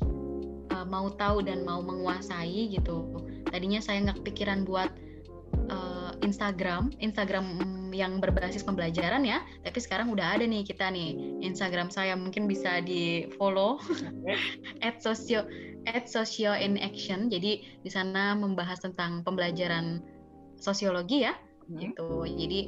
[0.71, 3.19] uh, mau tahu dan mau menguasai gitu.
[3.51, 5.08] Tadinya saya nggak kepikiran buat
[5.69, 7.45] uh, Instagram, Instagram
[7.93, 9.41] yang berbasis pembelajaran ya.
[9.65, 13.81] Tapi sekarang udah ada nih kita nih Instagram saya mungkin bisa di follow
[14.85, 15.45] at socio
[15.89, 17.27] at socio in action.
[17.27, 20.03] Jadi di sana membahas tentang pembelajaran
[20.59, 21.33] sosiologi ya.
[21.67, 21.77] Hmm.
[21.79, 22.09] Gitu.
[22.25, 22.59] Jadi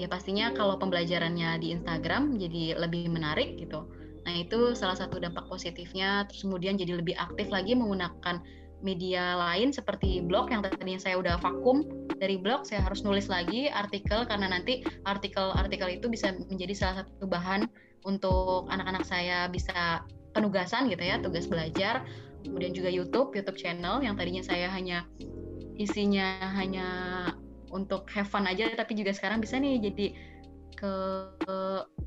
[0.00, 3.84] ya pastinya kalau pembelajarannya di Instagram jadi lebih menarik gitu.
[4.24, 6.24] Nah itu salah satu dampak positifnya.
[6.28, 8.40] Terus kemudian jadi lebih aktif lagi menggunakan
[8.80, 11.84] media lain seperti blog yang tadinya saya udah vakum
[12.20, 17.28] dari blog saya harus nulis lagi artikel karena nanti artikel-artikel itu bisa menjadi salah satu
[17.28, 17.68] bahan
[18.04, 22.04] untuk anak-anak saya bisa penugasan gitu ya tugas belajar.
[22.40, 25.04] Kemudian juga YouTube YouTube channel yang tadinya saya hanya
[25.76, 26.88] isinya hanya
[27.72, 30.06] untuk have fun aja tapi juga sekarang bisa nih jadi
[30.76, 30.92] ke,
[31.44, 31.56] ke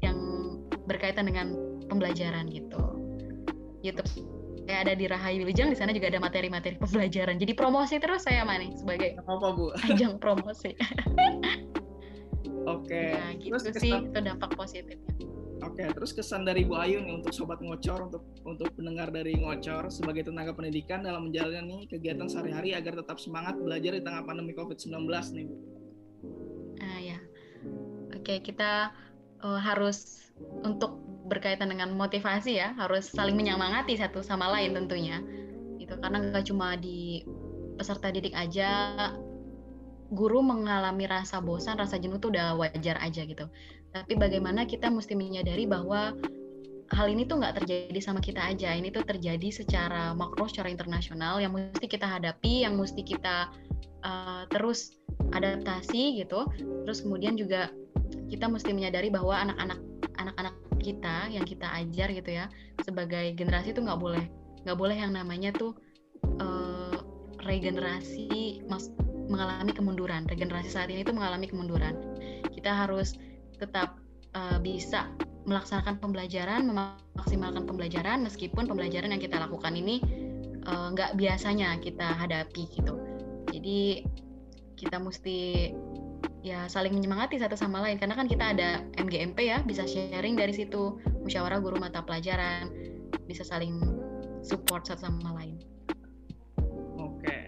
[0.02, 0.18] yang
[0.90, 1.54] berkaitan dengan
[1.90, 2.82] pembelajaran gitu.
[3.84, 4.10] YouTube
[4.64, 7.36] kayak ada di Rahayu Wilujeng di sana juga ada materi-materi pembelajaran.
[7.42, 9.74] Jadi promosi terus saya Mani sebagai apa Bu?
[9.92, 10.74] Ajang promosi.
[12.64, 12.88] Oke.
[12.88, 13.12] Okay.
[13.12, 14.12] Nah, gitu terus sih kesan...
[14.12, 15.14] itu dampak positifnya.
[15.64, 19.40] Oke, okay, terus kesan dari Bu Ayu nih untuk sobat ngocor, untuk untuk pendengar dari
[19.40, 24.52] ngocor sebagai tenaga pendidikan dalam menjalani kegiatan sehari-hari agar tetap semangat belajar di tengah pandemi
[24.52, 25.56] COVID-19 nih Bu.
[26.84, 27.18] Ah ya,
[28.12, 28.92] oke okay, kita
[29.40, 30.28] uh, harus
[30.68, 31.00] untuk
[31.34, 35.18] berkaitan dengan motivasi ya harus saling menyemangati satu sama lain tentunya.
[35.82, 37.26] Itu karena nggak cuma di
[37.76, 38.94] peserta didik aja
[40.14, 43.50] guru mengalami rasa bosan rasa jenuh itu udah wajar aja gitu.
[43.90, 46.14] Tapi bagaimana kita mesti menyadari bahwa
[46.94, 48.78] hal ini tuh nggak terjadi sama kita aja.
[48.78, 53.50] Ini tuh terjadi secara makro secara internasional yang mesti kita hadapi yang mesti kita
[54.06, 54.94] uh, terus
[55.34, 56.46] adaptasi gitu.
[56.86, 57.74] Terus kemudian juga
[58.30, 59.80] kita mesti menyadari bahwa anak-anak
[60.22, 62.46] anak-anak kita yang kita ajar gitu ya
[62.84, 64.26] sebagai generasi itu nggak boleh.
[64.68, 65.74] Nggak boleh yang namanya tuh
[66.44, 67.00] uh,
[67.42, 68.92] regenerasi mas
[69.32, 70.28] mengalami kemunduran.
[70.28, 71.96] Regenerasi saat ini itu mengalami kemunduran.
[72.52, 73.16] Kita harus
[73.58, 73.98] tetap
[74.36, 75.08] uh, bisa
[75.44, 80.00] melaksanakan pembelajaran memaksimalkan pembelajaran meskipun pembelajaran yang kita lakukan ini
[80.64, 82.96] eh, nggak uh, biasanya kita hadapi gitu.
[83.52, 84.08] Jadi
[84.80, 85.72] kita mesti
[86.44, 90.52] ya saling menyemangati satu sama lain karena kan kita ada MGMP ya bisa sharing dari
[90.52, 92.68] situ musyawarah guru mata pelajaran
[93.24, 93.80] bisa saling
[94.44, 95.56] support satu sama lain.
[97.00, 97.40] Oke.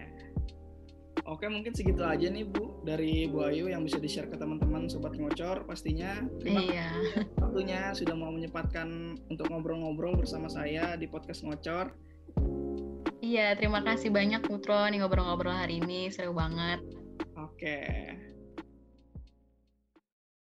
[1.28, 5.20] Oke, mungkin segitu aja nih Bu dari Bu Ayu yang bisa di-share ke teman-teman sobat
[5.20, 6.24] ngocor pastinya.
[6.40, 6.96] Terima iya.
[6.96, 11.92] kasih waktunya sudah mau menyempatkan untuk ngobrol-ngobrol bersama saya di podcast ngocor.
[13.26, 16.80] Iya, terima kasih banyak Putro nih ngobrol-ngobrol hari ini seru banget.
[17.36, 17.82] Oke.